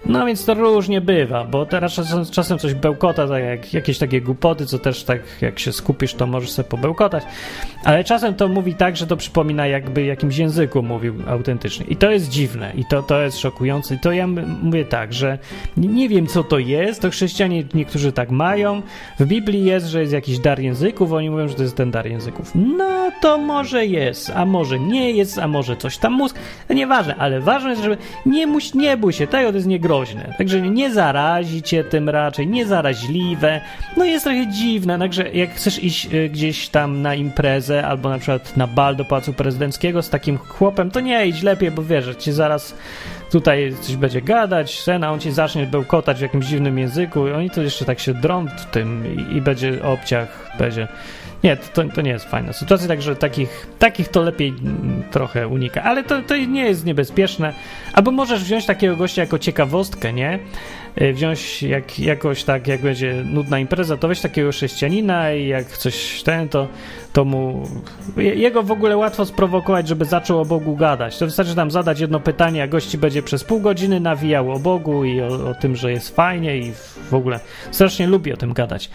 No 0.06 0.26
więc 0.26 0.44
to 0.44 0.54
różnie 0.54 1.00
bywa, 1.00 1.44
bo 1.44 1.66
teraz 1.66 1.92
czasem, 1.92 2.24
czasem 2.24 2.58
coś 2.58 2.74
bełkota, 2.74 3.28
tak 3.28 3.44
jak 3.44 3.74
jakieś 3.74 3.98
takie 3.98 4.20
głupoty, 4.20 4.66
co 4.66 4.78
też 4.78 5.04
tak 5.04 5.20
jak 5.40 5.58
się 5.58 5.72
skupisz, 5.72 6.14
to 6.14 6.26
możesz 6.26 6.50
sobie 6.50 6.68
pobełkotać. 6.68 7.24
Ale 7.84 8.04
czasem 8.04 8.34
to 8.34 8.48
mówi 8.48 8.74
tak, 8.74 8.96
że 8.96 9.06
to 9.06 9.16
przypomina 9.16 9.66
jakby 9.66 10.04
jakimś 10.04 10.36
języku 10.36 10.82
mówił 10.82 11.14
autentycznie. 11.26 11.86
I 11.86 11.96
to 11.96 12.10
jest 12.10 12.28
dziwne 12.28 12.72
i 12.74 12.84
to, 12.84 13.02
to 13.02 13.22
jest 13.22 13.38
szokujące. 13.38 13.94
I 13.94 13.98
to 13.98 14.12
ja 14.12 14.26
mówię 14.62 14.84
tak, 14.84 15.12
że 15.12 15.38
nie 15.76 16.08
wiem 16.08 16.26
co 16.26 16.44
to 16.44 16.58
jest, 16.58 17.02
to 17.02 17.10
chrześcijanie 17.10 17.64
niektórzy 17.74 18.12
tak 18.12 18.30
mają. 18.30 18.82
W 19.18 19.26
Biblii 19.26 19.64
jest, 19.64 19.86
że 19.86 20.00
jest 20.00 20.12
jakiś 20.12 20.38
dar 20.38 20.60
języków, 20.60 21.12
oni 21.12 21.30
mówią, 21.30 21.48
że 21.48 21.54
to 21.54 21.62
jest 21.62 21.76
ten 21.76 21.90
dar 21.90 22.06
języków 22.06 22.19
języków. 22.20 22.52
No 22.54 23.10
to 23.20 23.38
może 23.38 23.86
jest, 23.86 24.32
a 24.34 24.44
może 24.44 24.80
nie 24.80 25.10
jest, 25.10 25.38
a 25.38 25.48
może 25.48 25.76
coś 25.76 25.98
tam 25.98 26.12
mózg. 26.12 26.36
To 26.68 26.74
nieważne, 26.74 27.14
ale 27.16 27.40
ważne 27.40 27.70
jest, 27.70 27.82
żeby 27.82 27.96
nie, 28.26 28.46
muś, 28.46 28.74
nie 28.74 28.96
bój 28.96 29.12
się 29.12 29.26
tego, 29.26 29.50
to 29.50 29.54
jest 29.54 29.66
niegroźne. 29.66 30.34
Także 30.38 30.60
nie 30.60 30.90
zarazi 30.92 31.62
cię 31.62 31.84
tym 31.84 32.08
raczej, 32.08 32.46
niezaraźliwe. 32.46 33.60
No 33.96 34.04
jest 34.04 34.24
trochę 34.24 34.46
dziwne, 34.46 34.98
także 34.98 35.30
jak 35.32 35.54
chcesz 35.54 35.84
iść 35.84 36.14
y, 36.14 36.28
gdzieś 36.28 36.68
tam 36.68 37.02
na 37.02 37.14
imprezę 37.14 37.86
albo 37.86 38.08
na 38.08 38.18
przykład 38.18 38.56
na 38.56 38.66
bal 38.66 38.96
do 38.96 39.04
Pałacu 39.04 39.32
Prezydenckiego 39.32 40.02
z 40.02 40.10
takim 40.10 40.38
chłopem, 40.38 40.90
to 40.90 41.00
nie 41.00 41.26
idź 41.26 41.42
lepiej, 41.42 41.70
bo 41.70 41.82
wiesz, 41.82 42.04
że 42.04 42.16
ci 42.16 42.32
zaraz 42.32 42.74
tutaj 43.30 43.74
coś 43.80 43.96
będzie 43.96 44.22
gadać, 44.22 44.80
sena, 44.80 45.12
on 45.12 45.20
ci 45.20 45.32
zacznie 45.32 45.66
bełkotać 45.66 46.18
w 46.18 46.22
jakimś 46.22 46.46
dziwnym 46.46 46.78
języku 46.78 47.28
i 47.28 47.32
oni 47.32 47.50
to 47.50 47.62
jeszcze 47.62 47.84
tak 47.84 47.98
się 47.98 48.14
drą 48.14 48.46
w 48.46 48.64
tym 48.64 49.16
i, 49.16 49.36
i 49.36 49.40
będzie 49.40 49.82
obciach, 49.82 50.50
będzie 50.58 50.88
nie, 51.44 51.56
to, 51.56 51.84
to 51.84 52.00
nie 52.00 52.10
jest 52.10 52.24
fajna 52.24 52.52
sytuacja, 52.52 52.88
także 52.88 53.16
takich, 53.16 53.66
takich 53.78 54.08
to 54.08 54.22
lepiej 54.22 54.54
trochę 55.10 55.48
unika, 55.48 55.82
ale 55.82 56.04
to, 56.04 56.22
to 56.22 56.36
nie 56.36 56.64
jest 56.64 56.84
niebezpieczne. 56.84 57.52
Albo 57.92 58.10
możesz 58.10 58.44
wziąć 58.44 58.66
takiego 58.66 58.96
gościa 58.96 59.22
jako 59.22 59.38
ciekawostkę, 59.38 60.12
nie? 60.12 60.38
Y, 61.00 61.12
wziąć 61.12 61.62
jak, 61.62 61.98
jakoś 61.98 62.44
tak, 62.44 62.66
jak 62.66 62.80
będzie 62.80 63.24
nudna 63.24 63.58
impreza, 63.58 63.96
to 63.96 64.08
weź 64.08 64.20
takiego 64.20 64.50
chrześcijanina 64.50 65.32
i 65.32 65.46
jak 65.46 65.66
coś 65.66 66.22
ten, 66.22 66.48
to, 66.48 66.68
to 67.12 67.24
mu... 67.24 67.68
Jego 68.16 68.62
w 68.62 68.72
ogóle 68.72 68.96
łatwo 68.96 69.26
sprowokować, 69.26 69.88
żeby 69.88 70.04
zaczął 70.04 70.40
o 70.40 70.44
Bogu 70.44 70.76
gadać. 70.76 71.18
To 71.18 71.26
wystarczy 71.26 71.54
tam 71.54 71.70
zadać 71.70 72.00
jedno 72.00 72.20
pytanie, 72.20 72.62
a 72.62 72.66
gości 72.66 72.98
będzie 72.98 73.22
przez 73.22 73.44
pół 73.44 73.60
godziny 73.60 74.00
nawijał 74.00 74.52
o 74.52 74.58
Bogu 74.58 75.04
i 75.04 75.20
o, 75.20 75.26
o 75.26 75.54
tym, 75.54 75.76
że 75.76 75.92
jest 75.92 76.16
fajnie 76.16 76.58
i 76.58 76.72
w 77.10 77.14
ogóle 77.14 77.40
strasznie 77.70 78.06
lubi 78.06 78.32
o 78.32 78.36
tym 78.36 78.52
gadać. 78.52 78.90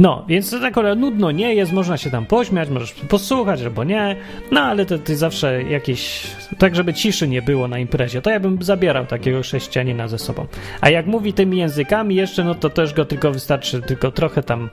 No, 0.00 0.24
więc 0.28 0.50
to 0.50 0.60
tak 0.60 0.76
nudno 0.96 1.30
nie 1.30 1.54
jest, 1.54 1.72
można 1.72 1.96
się 1.96 2.10
tam 2.10 2.26
pośmiać, 2.26 2.68
możesz 2.68 2.92
posłuchać 2.92 3.62
albo 3.62 3.84
nie, 3.84 4.16
no 4.50 4.60
ale 4.60 4.86
to, 4.86 4.98
to 4.98 5.16
zawsze 5.16 5.62
jakieś, 5.62 6.26
tak 6.58 6.76
żeby 6.76 6.94
ciszy 6.94 7.28
nie 7.28 7.42
było 7.42 7.68
na 7.68 7.78
imprezie, 7.78 8.22
to 8.22 8.30
ja 8.30 8.40
bym 8.40 8.62
zabierał 8.62 9.06
takiego 9.06 9.42
chrześcijanina 9.42 10.08
ze 10.08 10.18
sobą. 10.18 10.46
A 10.80 10.90
jak 10.90 11.06
mówi 11.06 11.32
tymi 11.32 11.58
językami 11.58 12.14
jeszcze, 12.14 12.44
no 12.44 12.54
to 12.54 12.70
też 12.70 12.94
go 12.94 13.04
tylko 13.04 13.32
wystarczy 13.32 13.82
tylko 13.82 14.10
trochę 14.10 14.42
tam 14.42 14.70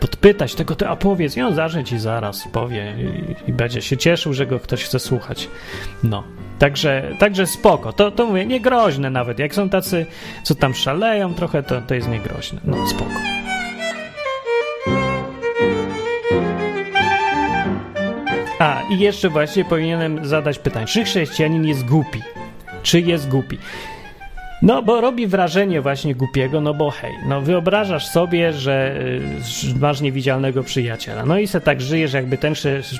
podpytać, 0.00 0.54
tego 0.54 0.74
ty 0.74 0.88
a 0.88 0.96
powiedz 0.96 1.36
i 1.36 1.42
on 1.42 1.54
zacznie 1.54 1.84
ci 1.84 1.98
zaraz 1.98 2.48
powie 2.52 2.94
i, 3.46 3.50
i 3.50 3.52
będzie 3.52 3.82
się 3.82 3.96
cieszył, 3.96 4.32
że 4.32 4.46
go 4.46 4.60
ktoś 4.60 4.84
chce 4.84 4.98
słuchać. 4.98 5.48
No. 6.04 6.22
Także, 6.58 7.12
także 7.18 7.46
spoko. 7.46 7.92
To, 7.92 8.10
to 8.10 8.26
mówię, 8.26 8.46
niegroźne 8.46 9.10
nawet. 9.10 9.38
Jak 9.38 9.54
są 9.54 9.68
tacy, 9.68 10.06
co 10.42 10.54
tam 10.54 10.74
szaleją 10.74 11.34
trochę, 11.34 11.62
to, 11.62 11.80
to 11.80 11.94
jest 11.94 12.08
niegroźne. 12.08 12.60
No, 12.64 12.86
spoko. 12.86 13.45
A, 18.58 18.82
i 18.90 18.98
jeszcze 18.98 19.28
właśnie 19.28 19.64
powinienem 19.64 20.26
zadać 20.26 20.58
pytanie, 20.58 20.86
czy 20.86 21.04
chrześcijanin 21.04 21.64
jest 21.64 21.84
głupi? 21.84 22.22
Czy 22.82 23.00
jest 23.00 23.28
głupi? 23.28 23.58
No, 24.62 24.82
bo 24.82 25.00
robi 25.00 25.26
wrażenie 25.26 25.80
właśnie 25.80 26.14
głupiego, 26.14 26.60
no 26.60 26.74
bo 26.74 26.90
hej, 26.90 27.12
no 27.28 27.40
wyobrażasz 27.40 28.06
sobie, 28.06 28.52
że 28.52 29.00
y, 29.74 29.78
masz 29.80 30.00
niewidzialnego 30.00 30.62
przyjaciela, 30.62 31.26
no 31.26 31.38
i 31.38 31.46
se 31.46 31.60
tak 31.60 31.80
żyjesz, 31.80 32.12
jakby 32.12 32.38
ten 32.38 32.54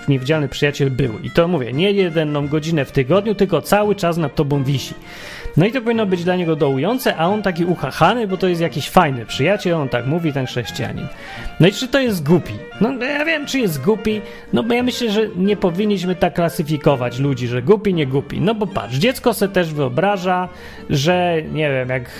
niewidzialny 0.08 0.48
przyjaciel 0.48 0.90
był. 0.90 1.18
I 1.18 1.30
to 1.30 1.48
mówię, 1.48 1.72
nie 1.72 1.92
jedną 1.92 2.48
godzinę 2.48 2.84
w 2.84 2.92
tygodniu, 2.92 3.34
tylko 3.34 3.62
cały 3.62 3.94
czas 3.94 4.16
nad 4.16 4.34
tobą 4.34 4.64
wisi. 4.64 4.94
No 5.56 5.66
i 5.66 5.72
to 5.72 5.80
powinno 5.80 6.06
być 6.06 6.24
dla 6.24 6.36
niego 6.36 6.56
dołujące, 6.56 7.16
a 7.16 7.26
on 7.26 7.42
taki 7.42 7.64
uchachany, 7.64 8.28
bo 8.28 8.36
to 8.36 8.48
jest 8.48 8.60
jakiś 8.60 8.90
fajny 8.90 9.26
przyjaciel, 9.26 9.74
on 9.74 9.88
tak 9.88 10.06
mówi, 10.06 10.32
ten 10.32 10.46
chrześcijanin. 10.46 11.06
No 11.60 11.66
i 11.66 11.72
czy 11.72 11.88
to 11.88 12.00
jest 12.00 12.28
głupi? 12.28 12.52
No 12.80 12.92
ja 13.04 13.24
wiem, 13.24 13.46
czy 13.46 13.58
jest 13.58 13.82
głupi, 13.84 14.20
no 14.52 14.62
bo 14.62 14.74
ja 14.74 14.82
myślę, 14.82 15.10
że 15.10 15.28
nie 15.36 15.56
powinniśmy 15.56 16.14
tak 16.14 16.34
klasyfikować 16.34 17.18
ludzi, 17.18 17.48
że 17.48 17.62
głupi, 17.62 17.94
nie 17.94 18.06
głupi. 18.06 18.40
No 18.40 18.54
bo 18.54 18.66
patrz, 18.66 18.96
dziecko 18.96 19.34
se 19.34 19.48
też 19.48 19.74
wyobraża, 19.74 20.48
że 20.90 21.42
nie 21.52 21.70
wiem, 21.70 21.88
jak 21.88 22.10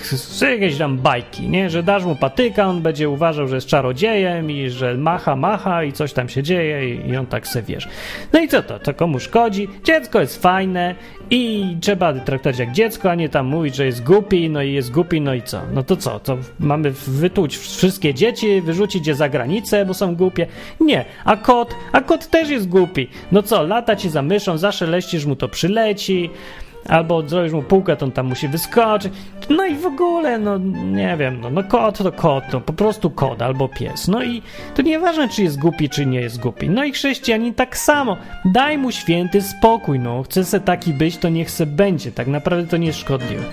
jakieś 0.41 0.77
tam 0.77 0.97
bajki, 0.97 1.49
nie? 1.49 1.69
Że 1.69 1.83
dasz 1.83 2.05
mu 2.05 2.15
patyka, 2.15 2.67
on 2.67 2.81
będzie 2.81 3.09
uważał, 3.09 3.47
że 3.47 3.55
jest 3.55 3.67
czarodziejem 3.67 4.51
i 4.51 4.69
że 4.69 4.93
macha, 4.93 5.35
macha 5.35 5.83
i 5.83 5.91
coś 5.91 6.13
tam 6.13 6.29
się 6.29 6.43
dzieje 6.43 6.95
i, 6.95 7.09
i 7.09 7.17
on 7.17 7.25
tak 7.25 7.47
se 7.47 7.61
wiesz. 7.61 7.87
No 8.33 8.39
i 8.39 8.47
co 8.47 8.63
to? 8.63 8.79
To 8.79 8.93
komu 8.93 9.19
szkodzi? 9.19 9.67
Dziecko 9.83 10.19
jest 10.19 10.41
fajne 10.41 10.95
i 11.29 11.75
trzeba 11.81 12.13
traktować 12.13 12.59
jak 12.59 12.71
dziecko, 12.71 13.11
a 13.11 13.15
nie 13.15 13.26
tam 13.29 13.45
mówić, 13.45 13.75
że 13.75 13.85
jest 13.85 14.03
głupi, 14.03 14.49
no 14.49 14.61
i 14.61 14.73
jest 14.73 14.91
głupi, 14.91 15.21
no 15.21 15.33
i 15.33 15.41
co? 15.41 15.61
No 15.73 15.83
to 15.83 15.95
co? 15.95 16.19
To 16.19 16.37
mamy 16.59 16.91
wytuć 16.91 17.57
wszystkie 17.57 18.13
dzieci, 18.13 18.61
wyrzucić 18.61 19.07
je 19.07 19.15
za 19.15 19.29
granicę, 19.29 19.85
bo 19.85 19.93
są 19.93 20.15
głupie? 20.15 20.47
Nie. 20.79 21.05
A 21.25 21.37
kot? 21.37 21.75
A 21.91 22.01
kot 22.01 22.27
też 22.27 22.49
jest 22.49 22.69
głupi. 22.69 23.07
No 23.31 23.43
co? 23.43 23.63
Lata 23.63 23.95
ci 23.95 24.09
za 24.09 24.21
myszą, 24.21 24.57
zaszeleścisz 24.57 25.25
mu 25.25 25.35
to 25.35 25.49
przyleci, 25.49 26.29
albo 26.87 27.29
zrobisz 27.29 27.53
mu 27.53 27.63
półkę, 27.63 27.95
to 27.95 28.05
on 28.05 28.11
tam 28.11 28.25
musi 28.25 28.47
wyskoczyć. 28.47 29.13
No 29.49 29.65
i 29.65 29.75
w 29.75 29.85
ogóle, 29.85 30.39
no 30.39 30.57
nie 30.91 31.17
wiem, 31.17 31.41
no, 31.41 31.49
no 31.49 31.63
kot 31.63 31.97
to 31.97 32.11
kot, 32.11 32.43
no 32.53 32.61
po 32.61 32.73
prostu 32.73 33.09
kot 33.09 33.41
albo 33.41 33.69
pies. 33.69 34.07
No 34.07 34.23
i 34.23 34.41
to 34.75 34.81
nieważne, 34.81 35.29
czy 35.29 35.43
jest 35.43 35.59
głupi, 35.59 35.89
czy 35.89 36.05
nie 36.05 36.21
jest 36.21 36.39
głupi. 36.39 36.69
No 36.69 36.83
i 36.83 36.91
chrześcijanin 36.91 37.53
tak 37.53 37.77
samo. 37.77 38.17
Daj 38.45 38.77
mu 38.77 38.91
święty 38.91 39.41
spokój, 39.41 39.99
no. 39.99 40.23
Chce 40.23 40.45
se 40.45 40.59
taki 40.59 40.93
być, 40.93 41.17
to 41.17 41.29
niech 41.29 41.51
se 41.51 41.65
będzie. 41.65 42.11
Tak 42.11 42.27
naprawdę 42.27 42.67
to 42.67 42.77
nie 42.77 42.87
jest 42.87 42.99
szkodliwe. 42.99 43.43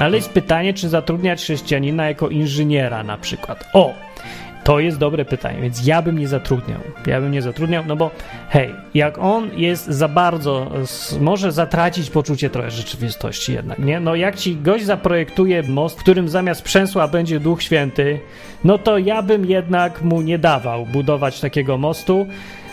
Ale 0.00 0.16
jest 0.16 0.30
pytanie, 0.30 0.74
czy 0.74 0.88
zatrudniać 0.88 1.42
chrześcijanina 1.42 2.08
jako 2.08 2.28
inżyniera 2.28 3.02
na 3.02 3.18
przykład. 3.18 3.64
O, 3.72 3.94
to 4.64 4.80
jest 4.80 4.98
dobre 4.98 5.24
pytanie, 5.24 5.60
więc 5.62 5.86
ja 5.86 6.02
bym 6.02 6.18
nie 6.18 6.28
zatrudniał. 6.28 6.80
Ja 7.06 7.20
bym 7.20 7.30
nie 7.30 7.42
zatrudniał, 7.42 7.84
no 7.86 7.96
bo 7.96 8.10
hej, 8.48 8.74
jak 8.94 9.18
on 9.18 9.50
jest 9.56 9.86
za 9.86 10.08
bardzo, 10.08 10.70
może 11.20 11.52
zatracić 11.52 12.10
poczucie 12.10 12.50
trochę 12.50 12.70
rzeczywistości 12.70 13.52
jednak, 13.52 13.78
nie? 13.78 14.00
No 14.00 14.14
jak 14.14 14.36
ci 14.36 14.56
gość 14.56 14.84
zaprojektuje 14.84 15.62
most, 15.62 15.96
w 15.96 16.02
którym 16.02 16.28
zamiast 16.28 16.62
przęsła 16.62 17.08
będzie 17.08 17.40
Duch 17.40 17.62
Święty, 17.62 18.20
no 18.64 18.78
to 18.78 18.98
ja 18.98 19.22
bym 19.22 19.44
jednak 19.44 20.02
mu 20.02 20.22
nie 20.22 20.38
dawał 20.38 20.86
budować 20.86 21.40
takiego 21.40 21.78
mostu, 21.78 22.26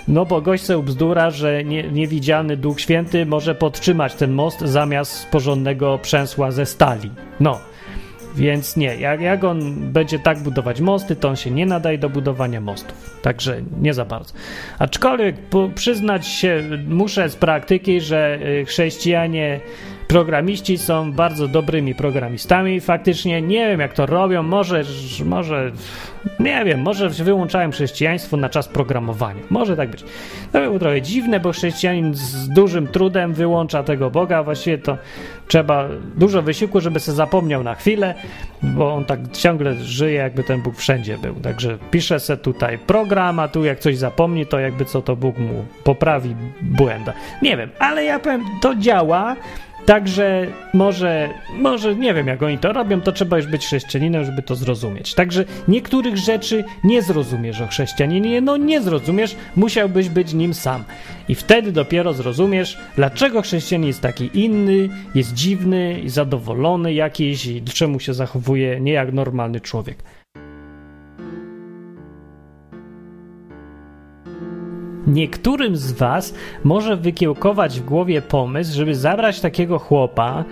no 0.07 0.25
bo 0.25 0.41
gość 0.41 0.63
se 0.63 0.83
bzdura, 0.83 1.29
że 1.29 1.63
nie, 1.63 1.83
niewidzialny 1.83 2.57
Duch 2.57 2.81
Święty 2.81 3.25
może 3.25 3.55
podtrzymać 3.55 4.15
ten 4.15 4.31
most 4.31 4.59
zamiast 4.59 5.29
porządnego 5.29 5.99
przęsła 6.01 6.51
ze 6.51 6.65
stali. 6.65 7.11
No, 7.39 7.59
więc 8.35 8.77
nie, 8.77 8.95
jak, 8.95 9.21
jak 9.21 9.43
on 9.43 9.91
będzie 9.91 10.19
tak 10.19 10.39
budować 10.39 10.81
mosty, 10.81 11.15
to 11.15 11.29
on 11.29 11.35
się 11.35 11.51
nie 11.51 11.65
nadaje 11.65 11.97
do 11.97 12.09
budowania 12.09 12.61
mostów. 12.61 13.19
Także 13.21 13.61
nie 13.81 13.93
za 13.93 14.05
bardzo. 14.05 14.33
Aczkolwiek 14.79 15.35
przyznać 15.75 16.27
się 16.27 16.63
muszę 16.87 17.29
z 17.29 17.35
praktyki, 17.35 18.01
że 18.01 18.39
y, 18.61 18.65
chrześcijanie 18.65 19.59
programiści 20.11 20.77
są 20.77 21.11
bardzo 21.11 21.47
dobrymi 21.47 21.95
programistami. 21.95 22.79
Faktycznie 22.79 23.41
nie 23.41 23.67
wiem, 23.67 23.79
jak 23.79 23.93
to 23.93 24.05
robią. 24.05 24.43
Może, 24.43 24.83
może 25.25 25.71
nie 26.39 26.65
wiem, 26.65 26.81
może 26.81 27.09
wyłączają 27.09 27.71
chrześcijaństwo 27.71 28.37
na 28.37 28.49
czas 28.49 28.67
programowania. 28.67 29.41
Może 29.49 29.77
tak 29.77 29.89
być. 29.89 30.03
To 30.51 30.61
było 30.61 30.79
trochę 30.79 31.01
dziwne, 31.01 31.39
bo 31.39 31.51
chrześcijanin 31.51 32.13
z 32.15 32.49
dużym 32.49 32.87
trudem 32.87 33.33
wyłącza 33.33 33.83
tego 33.83 34.09
Boga. 34.09 34.43
Właściwie 34.43 34.77
to 34.77 34.97
trzeba 35.47 35.87
dużo 36.15 36.41
wysiłku, 36.41 36.81
żeby 36.81 36.99
się 36.99 37.11
zapomniał 37.11 37.63
na 37.63 37.75
chwilę, 37.75 38.15
bo 38.63 38.93
on 38.93 39.05
tak 39.05 39.19
ciągle 39.31 39.75
żyje, 39.75 40.13
jakby 40.13 40.43
ten 40.43 40.61
Bóg 40.61 40.75
wszędzie 40.75 41.17
był. 41.17 41.35
Także 41.35 41.77
pisze 41.91 42.19
se 42.19 42.37
tutaj 42.37 42.77
program, 42.77 43.39
a 43.39 43.47
tu 43.47 43.65
jak 43.65 43.79
coś 43.79 43.97
zapomni, 43.97 44.45
to 44.45 44.59
jakby 44.59 44.85
co 44.85 45.01
to 45.01 45.15
Bóg 45.15 45.37
mu 45.37 45.65
poprawi 45.83 46.35
błęda. 46.61 47.13
Nie 47.41 47.57
wiem, 47.57 47.69
ale 47.79 48.03
ja 48.03 48.19
powiem, 48.19 48.43
to 48.61 48.75
działa. 48.75 49.35
Także 49.85 50.47
może, 50.73 51.29
może 51.53 51.95
nie 51.95 52.13
wiem, 52.13 52.27
jak 52.27 52.43
oni 52.43 52.57
to 52.57 52.73
robią, 52.73 53.01
to 53.01 53.11
trzeba 53.11 53.37
już 53.37 53.47
być 53.47 53.65
chrześcijaninem, 53.65 54.25
żeby 54.25 54.41
to 54.41 54.55
zrozumieć. 54.55 55.13
Także 55.13 55.45
niektórych 55.67 56.17
rzeczy 56.17 56.63
nie 56.83 57.01
zrozumiesz 57.01 57.61
o 57.61 57.67
chrześcijaninie, 57.67 58.41
no 58.41 58.57
nie 58.57 58.81
zrozumiesz, 58.81 59.35
musiałbyś 59.55 60.09
być 60.09 60.33
nim 60.33 60.53
sam. 60.53 60.83
I 61.29 61.35
wtedy 61.35 61.71
dopiero 61.71 62.13
zrozumiesz, 62.13 62.77
dlaczego 62.95 63.41
chrześcijanin 63.41 63.87
jest 63.87 64.01
taki 64.01 64.29
inny, 64.33 64.89
jest 65.15 65.33
dziwny 65.33 65.99
i 65.99 66.09
zadowolony 66.09 66.93
jakiś 66.93 67.45
i 67.45 67.61
czemu 67.63 67.99
się 67.99 68.13
zachowuje 68.13 68.79
nie 68.79 68.91
jak 68.91 69.13
normalny 69.13 69.59
człowiek. 69.59 69.97
Niektórym 75.07 75.75
z 75.75 75.91
Was 75.91 76.33
może 76.63 76.97
wykiełkować 76.97 77.79
w 77.79 77.85
głowie 77.85 78.21
pomysł, 78.21 78.75
żeby 78.75 78.95
zabrać 78.95 79.39
takiego 79.39 79.79
chłopa 79.79 80.43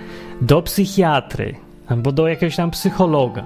do 0.42 0.62
psychiatry 0.62 1.56
albo 1.88 2.12
do 2.12 2.28
jakiegoś 2.28 2.56
tam 2.56 2.72
psychologa. 2.72 3.44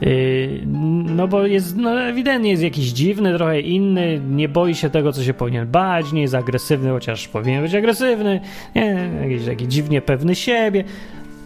Yy, 0.00 0.60
no 1.04 1.28
bo 1.28 1.46
jest, 1.46 1.76
no 1.76 2.00
ewidentnie 2.02 2.50
jest 2.50 2.62
jakiś 2.62 2.86
dziwny, 2.86 3.34
trochę 3.34 3.60
inny, 3.60 4.20
nie 4.30 4.48
boi 4.48 4.74
się 4.74 4.90
tego, 4.90 5.12
co 5.12 5.22
się 5.22 5.34
powinien 5.34 5.66
bać, 5.66 6.12
nie 6.12 6.20
jest 6.20 6.34
agresywny, 6.34 6.90
chociaż 6.90 7.28
powinien 7.28 7.62
być 7.62 7.74
agresywny, 7.74 8.40
nie, 8.74 9.10
jakiś 9.22 9.46
taki 9.46 9.68
dziwnie 9.68 10.02
pewny 10.02 10.34
siebie. 10.34 10.84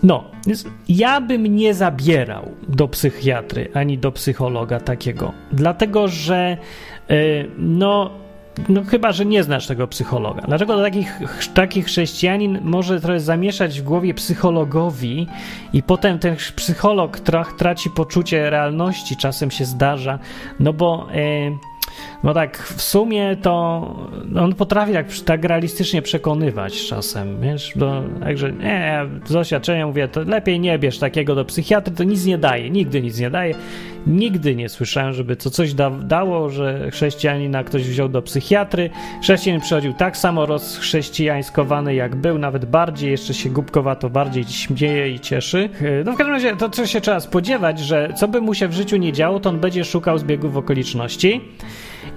No, 0.03 0.25
ja 0.88 1.21
bym 1.21 1.57
nie 1.57 1.75
zabierał 1.75 2.49
do 2.69 2.88
psychiatry 2.88 3.69
ani 3.75 3.99
do 3.99 4.12
psychologa 4.12 4.81
takiego, 4.81 5.33
dlatego 5.53 6.09
że 6.09 6.57
yy, 7.09 7.17
no 7.59 8.22
no 8.69 8.85
chyba, 8.85 9.12
że 9.12 9.25
nie 9.25 9.43
znasz 9.43 9.67
tego 9.67 9.87
psychologa. 9.87 10.43
Dlaczego 10.43 10.83
takich, 10.83 11.21
taki 11.55 11.83
chrześcijanin 11.83 12.59
może 12.62 13.01
trochę 13.01 13.21
zamieszać 13.21 13.81
w 13.81 13.85
głowie 13.85 14.15
psychologowi 14.15 15.27
i 15.73 15.83
potem 15.83 16.19
ten 16.19 16.37
psycholog 16.57 17.21
tra 17.21 17.45
traci 17.59 17.91
poczucie 17.91 18.51
realności, 18.51 19.17
czasem 19.17 19.51
się 19.51 19.65
zdarza, 19.65 20.19
no 20.61 20.73
bo... 20.73 21.09
E, 21.15 21.73
no 22.25 22.35
tak, 22.35 22.59
w 22.59 22.83
sumie 22.83 23.37
to 23.43 23.83
on 24.41 24.55
potrafi 24.55 24.93
tak, 24.93 25.07
tak 25.25 25.45
realistycznie 25.45 26.03
przekonywać 26.03 26.87
czasem, 26.87 27.41
wiesz, 27.41 27.73
do, 27.77 28.03
także 28.21 28.53
nie, 28.53 29.05
z 29.25 29.33
doświadczenia 29.33 29.87
mówię, 29.87 30.09
to 30.09 30.23
lepiej 30.23 30.61
nie 30.61 30.79
bierz 30.79 30.99
takiego 30.99 31.35
do 31.35 31.45
psychiatry, 31.45 31.95
to 31.95 32.05
nic 32.05 32.25
nie 32.25 32.38
daje, 32.38 32.71
nigdy 32.71 33.03
nic 33.03 33.19
nie 33.19 33.31
daje. 33.31 33.55
Nigdy 34.07 34.57
nie 34.57 34.69
słyszałem, 34.69 35.12
żeby 35.12 35.37
to 35.37 35.51
coś 35.51 35.75
da, 35.75 35.91
dało, 35.91 36.51
że 36.51 36.91
chrześcijanina 36.91 37.65
ktoś 37.65 37.83
wziął 37.83 38.09
do 38.09 38.23
psychiatry. 38.23 38.91
Chrześcijanin 39.23 39.61
przychodził 39.61 39.93
tak 39.93 40.17
samo 40.17 40.47
rozchrześcijańskowany 40.47 41.95
jak 41.95 42.17
był, 42.17 42.38
nawet 42.38 42.65
bardziej, 42.65 43.11
jeszcze 43.11 43.35
się 43.35 43.51
głupkowato 43.51 44.11
bardziej 44.11 44.45
śmieje 44.45 45.11
i 45.11 45.21
cieszy. 45.21 45.69
No 46.05 46.12
w 46.12 46.17
każdym 46.17 46.35
razie 46.35 46.57
to, 46.57 46.69
co 46.69 46.87
się 46.87 47.01
trzeba 47.01 47.21
spodziewać, 47.21 47.79
że 47.79 48.12
co 48.17 48.29
by 48.29 48.41
mu 48.41 48.55
się 48.55 48.69
w 48.69 48.73
życiu 48.73 48.97
nie 48.97 49.12
działo, 49.12 49.41
to 49.41 49.49
on 49.51 49.61
będzie 49.61 49.85
szukał 49.85 50.19
zbiegów 50.19 50.57
okoliczności. 50.57 51.41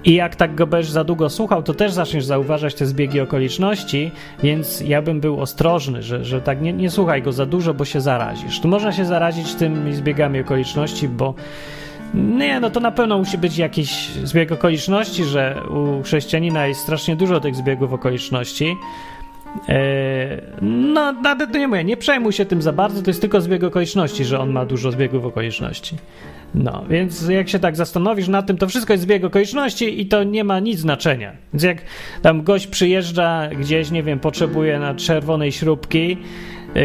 I 0.04 0.14
jak 0.14 0.36
tak 0.36 0.54
go 0.54 0.66
będziesz 0.66 0.90
za 0.90 1.04
długo 1.04 1.30
słuchał, 1.30 1.62
to 1.62 1.74
też 1.74 1.92
zaczniesz 1.92 2.24
zauważać 2.24 2.74
te 2.74 2.86
zbiegi 2.86 3.20
okoliczności, 3.20 4.10
więc 4.42 4.80
ja 4.80 5.02
bym 5.02 5.20
był 5.20 5.40
ostrożny, 5.40 6.02
że, 6.02 6.24
że 6.24 6.40
tak 6.40 6.62
nie, 6.62 6.72
nie 6.72 6.90
słuchaj 6.90 7.22
go 7.22 7.32
za 7.32 7.46
dużo, 7.46 7.74
bo 7.74 7.84
się 7.84 8.00
zarazisz. 8.00 8.60
Tu 8.60 8.68
można 8.68 8.92
się 8.92 9.04
zarazić 9.04 9.54
tymi 9.54 9.94
zbiegami 9.94 10.40
okoliczności, 10.40 11.08
bo 11.08 11.34
nie, 12.14 12.60
no 12.60 12.70
to 12.70 12.80
na 12.80 12.90
pewno 12.90 13.18
musi 13.18 13.38
być 13.38 13.58
jakiś 13.58 14.08
zbieg 14.08 14.52
okoliczności, 14.52 15.24
że 15.24 15.62
u 15.70 16.02
chrześcijanina 16.02 16.66
jest 16.66 16.80
strasznie 16.80 17.16
dużo 17.16 17.40
tych 17.40 17.56
zbiegów 17.56 17.92
okoliczności. 17.92 18.76
E, 19.68 20.42
no, 20.62 21.12
nawet 21.12 21.54
nie 21.54 21.68
mówię, 21.68 21.84
nie 21.84 21.96
przejmuj 21.96 22.32
się 22.32 22.44
tym 22.44 22.62
za 22.62 22.72
bardzo, 22.72 23.02
to 23.02 23.10
jest 23.10 23.20
tylko 23.20 23.40
zbieg 23.40 23.64
okoliczności, 23.64 24.24
że 24.24 24.38
on 24.38 24.50
ma 24.50 24.66
dużo 24.66 24.92
zbiegów 24.92 25.24
okoliczności. 25.24 25.96
No, 26.54 26.84
więc 26.90 27.28
jak 27.28 27.48
się 27.48 27.58
tak 27.58 27.76
zastanowisz 27.76 28.28
nad 28.28 28.46
tym, 28.46 28.56
to 28.56 28.68
wszystko 28.68 28.92
jest 28.92 29.02
zbieg 29.02 29.24
okoliczności 29.24 30.00
i 30.00 30.06
to 30.06 30.24
nie 30.24 30.44
ma 30.44 30.60
nic 30.60 30.78
znaczenia. 30.78 31.32
Więc 31.52 31.62
jak 31.62 31.78
tam 32.22 32.42
gość 32.42 32.66
przyjeżdża 32.66 33.48
gdzieś, 33.48 33.90
nie 33.90 34.02
wiem, 34.02 34.18
potrzebuje 34.18 34.78
na 34.78 34.94
czerwonej 34.94 35.52
śrubki, 35.52 36.18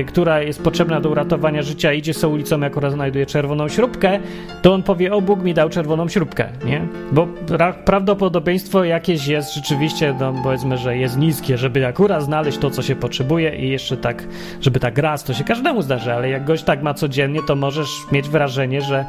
która 0.07 0.41
jest 0.41 0.63
potrzebna 0.63 1.01
do 1.01 1.09
uratowania 1.09 1.61
życia, 1.61 1.93
idzie 1.93 2.13
sobie 2.13 2.33
ulicą, 2.33 2.59
jak 2.59 2.71
akurat 2.71 2.93
znajduje 2.93 3.25
czerwoną 3.25 3.67
śrubkę, 3.67 4.19
to 4.61 4.73
on 4.73 4.83
powie, 4.83 5.13
o 5.13 5.21
Bóg 5.21 5.43
mi 5.43 5.53
dał 5.53 5.69
czerwoną 5.69 6.07
śrubkę, 6.07 6.49
nie? 6.65 6.87
Bo 7.11 7.27
pra 7.27 7.73
prawdopodobieństwo 7.73 8.83
jakieś 8.83 9.27
jest 9.27 9.55
rzeczywiście, 9.55 10.15
no 10.19 10.33
powiedzmy, 10.43 10.77
że 10.77 10.97
jest 10.97 11.17
niskie, 11.17 11.57
żeby 11.57 11.87
akurat 11.87 12.23
znaleźć 12.23 12.57
to, 12.57 12.69
co 12.69 12.81
się 12.81 12.95
potrzebuje 12.95 13.55
i 13.55 13.69
jeszcze 13.69 13.97
tak, 13.97 14.27
żeby 14.61 14.79
tak 14.79 14.97
raz, 14.97 15.23
to 15.23 15.33
się 15.33 15.43
każdemu 15.43 15.81
zdarzy, 15.81 16.13
ale 16.13 16.29
jak 16.29 16.45
gość 16.45 16.63
tak 16.63 16.83
ma 16.83 16.93
codziennie, 16.93 17.39
to 17.47 17.55
możesz 17.55 17.89
mieć 18.11 18.29
wrażenie, 18.29 18.81
że 18.81 19.05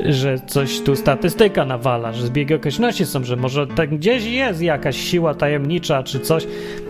że 0.00 0.38
coś 0.46 0.80
tu 0.80 0.96
statystyka 0.96 1.64
nawala, 1.64 2.12
że 2.12 2.26
zbiegi 2.26 2.54
okoliczności 2.54 3.06
są, 3.06 3.24
że 3.24 3.36
może 3.36 3.66
tak 3.66 3.90
gdzieś 3.90 4.24
jest 4.24 4.62
jakaś 4.62 4.96
siła 4.96 5.34
tajemnicza 5.34 6.02
czy 6.02 6.20
coś. 6.20 6.46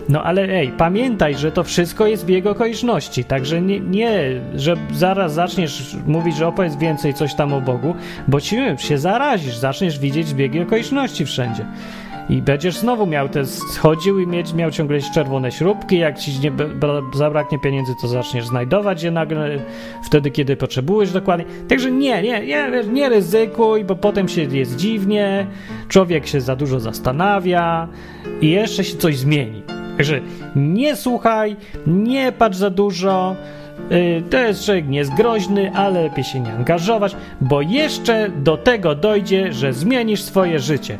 No 0.09 0.23
ale 0.23 0.41
ej, 0.41 0.71
pamiętaj, 0.77 1.35
że 1.35 1.51
to 1.51 1.63
wszystko 1.63 2.07
jest 2.07 2.23
zbieg 2.23 2.45
okoliczności, 2.45 3.23
także 3.23 3.61
nie, 3.61 3.79
nie 3.79 4.41
że 4.55 4.75
zaraz 4.93 5.33
zaczniesz 5.33 5.95
mówić, 6.05 6.35
że 6.35 6.47
opowiedz 6.47 6.75
więcej 6.75 7.13
coś 7.13 7.35
tam 7.35 7.53
o 7.53 7.61
Bogu, 7.61 7.95
bo 8.27 8.41
ci 8.41 8.57
się 8.77 8.97
zarazisz, 8.97 9.55
zaczniesz 9.55 9.99
widzieć 9.99 10.27
zbiegi 10.27 10.59
okoliczności 10.59 11.25
wszędzie. 11.25 11.65
I 12.29 12.41
będziesz 12.41 12.77
znowu 12.77 13.05
miał 13.05 13.29
te, 13.29 13.45
schodził 13.45 14.19
i 14.19 14.27
mieć, 14.27 14.53
miał 14.53 14.71
ciągle 14.71 15.01
czerwone 15.13 15.51
śrubki, 15.51 15.97
jak 15.97 16.19
ci 16.19 16.39
nie 16.39 16.51
zabraknie 17.13 17.59
pieniędzy, 17.59 17.93
to 18.01 18.07
zaczniesz 18.07 18.45
znajdować 18.45 19.03
je 19.03 19.11
nagle 19.11 19.59
wtedy, 20.03 20.31
kiedy 20.31 20.55
potrzebujesz 20.55 21.11
dokładnie. 21.11 21.45
Także 21.69 21.91
nie, 21.91 22.21
nie, 22.21 22.45
nie, 22.45 22.83
nie 22.91 23.09
ryzykuj, 23.09 23.83
bo 23.83 23.95
potem 23.95 24.29
się 24.29 24.41
jest 24.41 24.75
dziwnie, 24.75 25.47
człowiek 25.89 26.27
się 26.27 26.41
za 26.41 26.55
dużo 26.55 26.79
zastanawia 26.79 27.87
i 28.41 28.49
jeszcze 28.49 28.83
się 28.83 28.97
coś 28.97 29.17
zmieni. 29.17 29.63
Także 29.97 30.19
nie 30.55 30.95
słuchaj, 30.95 31.55
nie 31.87 32.31
patrz 32.31 32.57
za 32.57 32.69
dużo, 32.69 33.35
y, 33.91 34.23
to 34.29 34.37
jest 34.37 34.65
człowiek 34.65 34.87
niezgroźny, 34.87 35.71
ale 35.73 36.03
lepiej 36.03 36.23
się 36.23 36.39
nie 36.39 36.53
angażować, 36.53 37.15
bo 37.41 37.61
jeszcze 37.61 38.29
do 38.29 38.57
tego 38.57 38.95
dojdzie, 38.95 39.53
że 39.53 39.73
zmienisz 39.73 40.21
swoje 40.23 40.59
życie. 40.59 40.97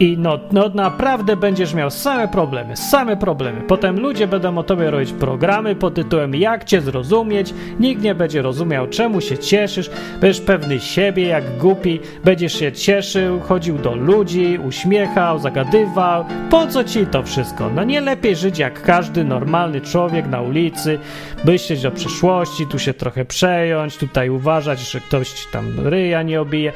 I 0.00 0.18
no, 0.18 0.38
no 0.52 0.68
naprawdę 0.68 1.36
będziesz 1.36 1.74
miał 1.74 1.90
same 1.90 2.28
problemy, 2.28 2.76
same 2.76 3.16
problemy. 3.16 3.60
Potem 3.60 4.00
ludzie 4.00 4.26
będą 4.26 4.58
o 4.58 4.62
tobie 4.62 4.90
robić 4.90 5.12
programy 5.12 5.74
pod 5.74 5.94
tytułem 5.94 6.34
Jak 6.34 6.64
cię 6.64 6.80
zrozumieć. 6.80 7.54
Nikt 7.80 8.02
nie 8.02 8.14
będzie 8.14 8.42
rozumiał, 8.42 8.86
czemu 8.86 9.20
się 9.20 9.38
cieszysz. 9.38 9.90
Będziesz 10.20 10.40
pewny 10.40 10.80
siebie, 10.80 11.26
jak 11.26 11.58
głupi. 11.58 12.00
Będziesz 12.24 12.58
się 12.58 12.72
cieszył, 12.72 13.40
chodził 13.40 13.78
do 13.78 13.94
ludzi, 13.94 14.58
uśmiechał, 14.66 15.38
zagadywał. 15.38 16.24
Po 16.50 16.66
co 16.66 16.84
ci 16.84 17.06
to 17.06 17.22
wszystko? 17.22 17.70
No 17.74 17.84
nie 17.84 18.00
lepiej 18.00 18.36
żyć 18.36 18.58
jak 18.58 18.82
każdy 18.82 19.24
normalny 19.24 19.80
człowiek 19.80 20.26
na 20.26 20.40
ulicy, 20.40 20.98
myśleć 21.44 21.86
o 21.86 21.90
przyszłości, 21.90 22.66
tu 22.66 22.78
się 22.78 22.94
trochę 22.94 23.24
przejąć, 23.24 23.96
tutaj 23.96 24.30
uważać, 24.30 24.80
że 24.80 25.00
ktoś 25.00 25.46
tam 25.52 25.88
ryja 25.88 26.22
nie 26.22 26.40
obije. 26.40 26.72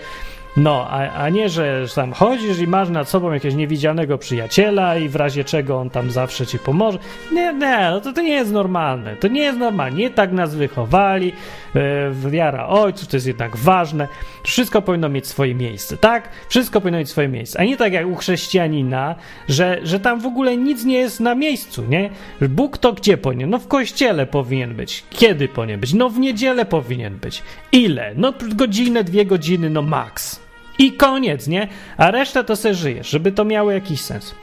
No, 0.56 0.86
a, 0.90 1.10
a 1.10 1.28
nie, 1.28 1.48
że 1.48 1.84
tam 1.94 2.12
chodzisz 2.12 2.58
i 2.58 2.66
masz 2.66 2.88
nad 2.88 3.08
sobą 3.08 3.32
jakiegoś 3.32 3.56
niewidzialnego 3.56 4.18
przyjaciela 4.18 4.96
i 4.96 5.08
w 5.08 5.16
razie 5.16 5.44
czego 5.44 5.78
on 5.78 5.90
tam 5.90 6.10
zawsze 6.10 6.46
ci 6.46 6.58
pomoże. 6.58 6.98
Nie, 7.32 7.54
nie, 7.54 7.88
no 7.90 8.00
to, 8.00 8.12
to 8.12 8.22
nie 8.22 8.32
jest 8.32 8.52
normalne. 8.52 9.16
To 9.16 9.28
nie 9.28 9.40
jest 9.40 9.58
normalne. 9.58 9.98
Nie 9.98 10.10
tak 10.10 10.32
nas 10.32 10.54
wychowali. 10.54 11.32
Yy, 11.74 12.30
wiara 12.30 12.66
ojców 12.66 13.08
to 13.08 13.16
jest 13.16 13.26
jednak 13.26 13.56
ważne. 13.56 14.08
Wszystko 14.42 14.82
powinno 14.82 15.08
mieć 15.08 15.26
swoje 15.26 15.54
miejsce, 15.54 15.96
tak? 15.96 16.28
Wszystko 16.48 16.80
powinno 16.80 16.98
mieć 16.98 17.10
swoje 17.10 17.28
miejsce. 17.28 17.60
A 17.60 17.64
nie 17.64 17.76
tak 17.76 17.92
jak 17.92 18.06
u 18.06 18.16
chrześcijanina, 18.16 19.14
że, 19.48 19.80
że 19.82 20.00
tam 20.00 20.20
w 20.20 20.26
ogóle 20.26 20.56
nic 20.56 20.84
nie 20.84 20.98
jest 20.98 21.20
na 21.20 21.34
miejscu, 21.34 21.84
nie? 21.88 22.10
Bóg 22.40 22.78
to 22.78 22.92
gdzie 22.92 23.16
powinien? 23.16 23.50
No 23.50 23.58
w 23.58 23.68
kościele 23.68 24.26
powinien 24.26 24.74
być. 24.74 25.04
Kiedy 25.10 25.48
powinien 25.48 25.80
być? 25.80 25.94
No 25.94 26.10
w 26.10 26.18
niedzielę 26.18 26.64
powinien 26.64 27.16
być. 27.16 27.42
Ile? 27.72 28.12
No 28.16 28.32
godzinę, 28.54 29.04
dwie 29.04 29.26
godziny, 29.26 29.70
no 29.70 29.82
maks. 29.82 30.41
I 30.78 30.92
koniec, 30.92 31.48
nie? 31.48 31.68
A 31.96 32.10
reszta 32.10 32.44
to 32.44 32.56
se 32.56 32.74
żyjesz, 32.74 33.10
żeby 33.10 33.32
to 33.32 33.44
miało 33.44 33.70
jakiś 33.70 34.00
sens. 34.00 34.34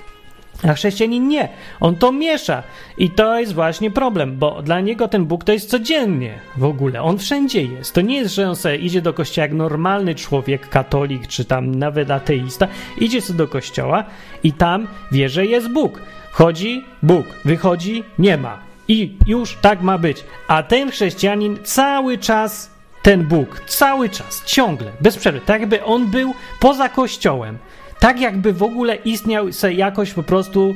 A 0.63 0.73
chrześcijanin 0.73 1.27
nie. 1.27 1.49
On 1.79 1.95
to 1.95 2.11
miesza. 2.11 2.63
I 2.97 3.09
to 3.09 3.39
jest 3.39 3.53
właśnie 3.53 3.91
problem, 3.91 4.37
bo 4.37 4.61
dla 4.61 4.81
niego 4.81 5.07
ten 5.07 5.25
Bóg 5.25 5.43
to 5.43 5.51
jest 5.51 5.69
codziennie 5.69 6.33
w 6.57 6.63
ogóle. 6.63 7.01
On 7.01 7.17
wszędzie 7.17 7.63
jest. 7.63 7.93
To 7.93 8.01
nie 8.01 8.17
jest, 8.17 8.35
że 8.35 8.49
on 8.49 8.55
sobie 8.55 8.75
idzie 8.75 9.01
do 9.01 9.13
kościoła 9.13 9.45
jak 9.45 9.53
normalny 9.53 10.15
człowiek, 10.15 10.69
katolik, 10.69 11.27
czy 11.27 11.45
tam 11.45 11.75
nawet 11.75 12.11
ateista. 12.11 12.67
Idzie 12.97 13.21
sobie 13.21 13.37
do 13.37 13.47
kościoła 13.47 14.03
i 14.43 14.53
tam 14.53 14.87
wie, 15.11 15.29
że 15.29 15.45
jest 15.45 15.71
Bóg. 15.71 16.01
Wchodzi 16.31 16.85
Bóg, 17.03 17.25
wychodzi 17.45 18.03
nie 18.19 18.37
ma. 18.37 18.57
I 18.87 19.17
już 19.27 19.57
tak 19.61 19.81
ma 19.81 19.97
być. 19.97 20.23
A 20.47 20.63
ten 20.63 20.91
chrześcijanin 20.91 21.57
cały 21.63 22.17
czas 22.17 22.78
ten 23.01 23.23
Bóg 23.23 23.62
cały 23.67 24.09
czas, 24.09 24.43
ciągle, 24.45 24.91
bez 25.01 25.17
przerwy, 25.17 25.41
tak 25.45 25.62
jakby 25.62 25.83
on 25.83 26.07
był 26.07 26.33
poza 26.59 26.89
kościołem, 26.89 27.57
tak 27.99 28.19
jakby 28.19 28.53
w 28.53 28.63
ogóle 28.63 28.95
istniał 28.95 29.51
sobie 29.51 29.73
jakoś 29.73 30.13
po 30.13 30.23
prostu 30.23 30.75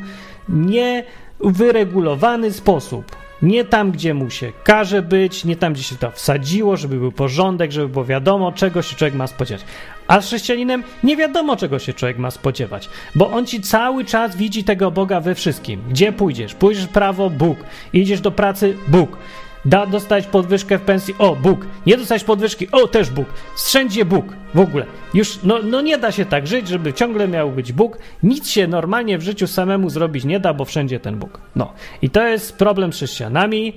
niewyregulowany 0.49 2.51
sposób. 2.51 3.15
Nie 3.41 3.65
tam, 3.65 3.91
gdzie 3.91 4.13
mu 4.13 4.29
się 4.29 4.51
każe 4.63 5.01
być, 5.01 5.45
nie 5.45 5.55
tam, 5.55 5.73
gdzie 5.73 5.83
się 5.83 5.95
to 5.95 6.11
wsadziło, 6.11 6.77
żeby 6.77 6.95
był 6.95 7.11
porządek, 7.11 7.71
żeby 7.71 7.87
było 7.87 8.05
wiadomo, 8.05 8.51
czego 8.51 8.81
się 8.81 8.95
człowiek 8.95 9.13
ma 9.13 9.27
spodziewać. 9.27 9.65
A 10.07 10.21
z 10.21 10.27
chrześcijaninem 10.27 10.83
nie 11.03 11.17
wiadomo, 11.17 11.55
czego 11.55 11.79
się 11.79 11.93
człowiek 11.93 12.17
ma 12.17 12.31
spodziewać, 12.31 12.89
bo 13.15 13.31
on 13.31 13.45
ci 13.45 13.61
cały 13.61 14.05
czas 14.05 14.35
widzi 14.35 14.63
tego 14.63 14.91
Boga 14.91 15.21
we 15.21 15.35
wszystkim. 15.35 15.81
Gdzie 15.89 16.11
pójdziesz? 16.11 16.53
Pójdziesz 16.53 16.87
prawo, 16.87 17.29
Bóg. 17.29 17.57
Idziesz 17.93 18.21
do 18.21 18.31
pracy, 18.31 18.77
Bóg. 18.87 19.17
Da 19.65 19.85
dostać 19.85 20.27
podwyżkę 20.27 20.77
w 20.77 20.81
pensji, 20.81 21.15
o 21.17 21.35
Bóg. 21.35 21.65
Nie 21.85 21.97
dostać 21.97 22.23
podwyżki, 22.23 22.71
o 22.71 22.87
też 22.87 23.09
Bóg. 23.09 23.27
Wszędzie 23.55 24.05
Bóg. 24.05 24.25
W 24.53 24.59
ogóle. 24.59 24.85
Już, 25.13 25.39
no, 25.43 25.59
no 25.63 25.81
nie 25.81 25.97
da 25.97 26.11
się 26.11 26.25
tak 26.25 26.47
żyć, 26.47 26.67
żeby 26.67 26.93
ciągle 26.93 27.27
miał 27.27 27.51
być 27.51 27.73
Bóg. 27.73 27.97
Nic 28.23 28.49
się 28.49 28.67
normalnie 28.67 29.17
w 29.17 29.21
życiu 29.21 29.47
samemu 29.47 29.89
zrobić 29.89 30.25
nie 30.25 30.39
da, 30.39 30.53
bo 30.53 30.65
wszędzie 30.65 30.99
ten 30.99 31.15
Bóg. 31.15 31.41
No. 31.55 31.73
I 32.01 32.09
to 32.09 32.27
jest 32.27 32.57
problem 32.57 32.93
z 32.93 32.95
chrześcijanami, 32.95 33.73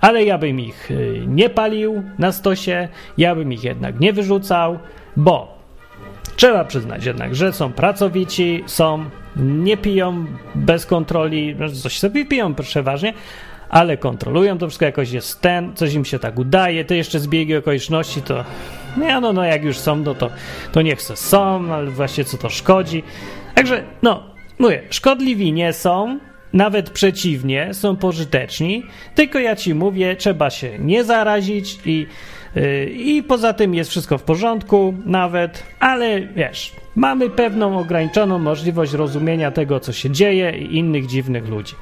ale 0.00 0.24
ja 0.24 0.38
bym 0.38 0.60
ich 0.60 0.90
y, 0.90 1.22
nie 1.26 1.50
palił 1.50 2.02
na 2.18 2.32
stosie, 2.32 2.88
ja 3.18 3.34
bym 3.34 3.52
ich 3.52 3.64
jednak 3.64 4.00
nie 4.00 4.12
wyrzucał, 4.12 4.78
bo 5.16 5.58
trzeba 6.36 6.64
przyznać 6.64 7.04
jednak, 7.04 7.34
że 7.34 7.52
są 7.52 7.72
pracowici, 7.72 8.64
są, 8.66 9.04
nie 9.36 9.76
piją 9.76 10.26
bez 10.54 10.86
kontroli, 10.86 11.56
coś 11.82 11.98
sobie 11.98 12.26
piją 12.26 12.54
przeważnie, 12.54 13.14
ale 13.70 13.96
kontrolują 13.96 14.58
to 14.58 14.66
wszystko, 14.66 14.84
jakoś 14.84 15.10
jest 15.10 15.40
ten, 15.40 15.74
coś 15.74 15.94
im 15.94 16.04
się 16.04 16.18
tak 16.18 16.38
udaje, 16.38 16.84
te 16.84 16.96
jeszcze 16.96 17.20
zbiegi 17.20 17.56
okoliczności 17.56 18.22
to 18.22 18.44
nie, 18.96 19.20
no, 19.20 19.32
no 19.32 19.44
jak 19.44 19.64
już 19.64 19.78
są, 19.78 19.96
no 19.96 20.14
to, 20.14 20.30
to 20.72 20.82
niech 20.82 21.02
se 21.02 21.16
są, 21.16 21.72
ale 21.72 21.90
właśnie 21.90 22.24
co 22.24 22.38
to 22.38 22.48
szkodzi. 22.48 23.02
Także, 23.54 23.84
no, 24.02 24.22
mówię, 24.58 24.82
szkodliwi 24.90 25.52
nie 25.52 25.72
są, 25.72 26.18
nawet 26.52 26.90
przeciwnie, 26.90 27.74
są 27.74 27.96
pożyteczni, 27.96 28.82
tylko 29.14 29.38
ja 29.38 29.56
ci 29.56 29.74
mówię, 29.74 30.16
trzeba 30.16 30.50
się 30.50 30.78
nie 30.78 31.04
zarazić 31.04 31.78
i, 31.86 32.06
yy, 32.54 32.86
i 32.86 33.22
poza 33.22 33.52
tym 33.52 33.74
jest 33.74 33.90
wszystko 33.90 34.18
w 34.18 34.22
porządku 34.22 34.94
nawet, 35.04 35.62
ale 35.80 36.20
wiesz, 36.20 36.72
mamy 36.96 37.30
pewną 37.30 37.78
ograniczoną 37.78 38.38
możliwość 38.38 38.92
rozumienia 38.92 39.50
tego, 39.50 39.80
co 39.80 39.92
się 39.92 40.10
dzieje 40.10 40.58
i 40.58 40.76
innych 40.76 41.06
dziwnych 41.06 41.48
ludzi. 41.48 41.74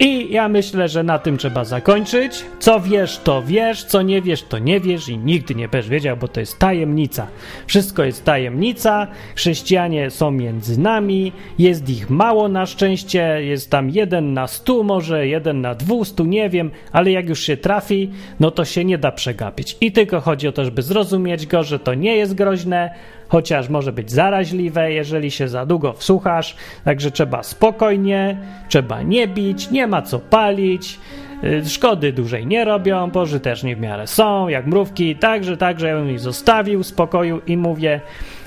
I 0.00 0.32
ja 0.32 0.48
myślę, 0.48 0.88
że 0.88 1.02
na 1.02 1.18
tym 1.18 1.38
trzeba 1.38 1.64
zakończyć. 1.64 2.44
Co 2.58 2.80
wiesz, 2.80 3.18
to 3.18 3.42
wiesz, 3.42 3.84
co 3.84 4.02
nie 4.02 4.22
wiesz, 4.22 4.42
to 4.42 4.58
nie 4.58 4.80
wiesz 4.80 5.08
i 5.08 5.18
nigdy 5.18 5.54
nie 5.54 5.68
będziesz 5.68 5.90
wiedział, 5.90 6.16
bo 6.16 6.28
to 6.28 6.40
jest 6.40 6.58
tajemnica. 6.58 7.26
Wszystko 7.66 8.04
jest 8.04 8.24
tajemnica, 8.24 9.06
chrześcijanie 9.36 10.10
są 10.10 10.30
między 10.30 10.80
nami, 10.80 11.32
jest 11.58 11.90
ich 11.90 12.10
mało 12.10 12.48
na 12.48 12.66
szczęście, 12.66 13.38
jest 13.42 13.70
tam 13.70 13.90
jeden 13.90 14.32
na 14.32 14.46
stu 14.46 14.84
może, 14.84 15.26
jeden 15.26 15.60
na 15.60 15.74
dwustu, 15.74 16.24
nie 16.24 16.50
wiem, 16.50 16.70
ale 16.92 17.10
jak 17.10 17.28
już 17.28 17.40
się 17.40 17.56
trafi, 17.56 18.10
no 18.40 18.50
to 18.50 18.64
się 18.64 18.84
nie 18.84 18.98
da 18.98 19.12
przegapić. 19.12 19.76
I 19.80 19.92
tylko 19.92 20.20
chodzi 20.20 20.48
o 20.48 20.52
to, 20.52 20.64
żeby 20.64 20.82
zrozumieć 20.82 21.46
go, 21.46 21.62
że 21.62 21.78
to 21.78 21.94
nie 21.94 22.16
jest 22.16 22.34
groźne, 22.34 22.94
chociaż 23.28 23.68
może 23.68 23.92
być 23.92 24.10
zaraźliwe, 24.10 24.92
jeżeli 24.92 25.30
się 25.30 25.48
za 25.48 25.66
długo 25.66 25.92
wsłuchasz, 25.92 26.56
także 26.84 27.10
trzeba 27.10 27.42
spokojnie, 27.42 28.38
trzeba 28.68 29.02
nie 29.02 29.28
bić, 29.28 29.70
nie 29.70 29.86
ma 29.86 30.02
co 30.02 30.18
palić, 30.18 30.98
y, 31.44 31.68
szkody 31.68 32.12
dłużej 32.12 32.46
nie 32.46 32.64
robią, 32.64 33.10
pożyteczni 33.10 33.74
w 33.76 33.80
miarę 33.80 34.06
są, 34.06 34.48
jak 34.48 34.66
mrówki, 34.66 35.16
także, 35.16 35.56
także 35.56 35.88
ja 35.88 35.96
bym 35.96 36.10
ich 36.10 36.20
zostawił 36.20 36.82
w 36.82 36.86
spokoju 36.86 37.40
i 37.46 37.56
mówię, 37.56 38.00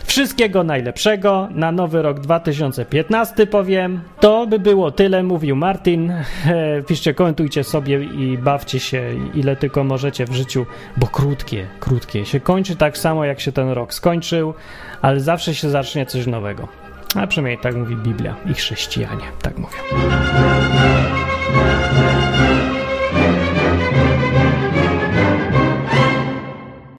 Wszystkiego 0.06 0.64
najlepszego 0.64 1.48
na 1.52 1.72
nowy 1.72 2.02
rok 2.02 2.20
2015 2.20 3.48
powiem. 3.48 4.02
To 4.20 4.48
by 4.48 4.60
było 4.60 4.92
tyle, 4.92 5.24
mówił 5.24 5.56
Martin. 5.56 6.14
E, 6.48 6.82
piszcie, 6.84 7.14
komentujcie 7.14 7.64
sobie 7.64 8.04
i 8.04 8.38
bawcie 8.38 8.80
się 8.80 9.04
ile 9.34 9.56
tylko 9.56 9.84
możecie 9.84 10.26
w 10.26 10.34
życiu, 10.34 10.66
bo 10.98 11.08
krótkie, 11.08 11.68
krótkie. 11.80 12.26
Się 12.26 12.40
kończy 12.40 12.76
tak 12.76 12.98
samo 12.98 13.26
jak 13.26 13.40
się 13.40 13.52
ten 13.52 13.70
rok 13.70 13.94
skończył, 13.94 14.54
ale 15.02 15.20
zawsze 15.20 15.56
się 15.56 15.70
zacznie 15.70 16.06
coś 16.06 16.28
nowego. 16.28 16.68
A 17.16 17.28
przynajmniej 17.28 17.58
tak 17.58 17.76
mówi 17.76 17.96
Biblia 17.96 18.36
i 18.52 18.54
chrześcijanie, 18.54 19.26
tak 19.42 19.58
mówią. 19.58 19.78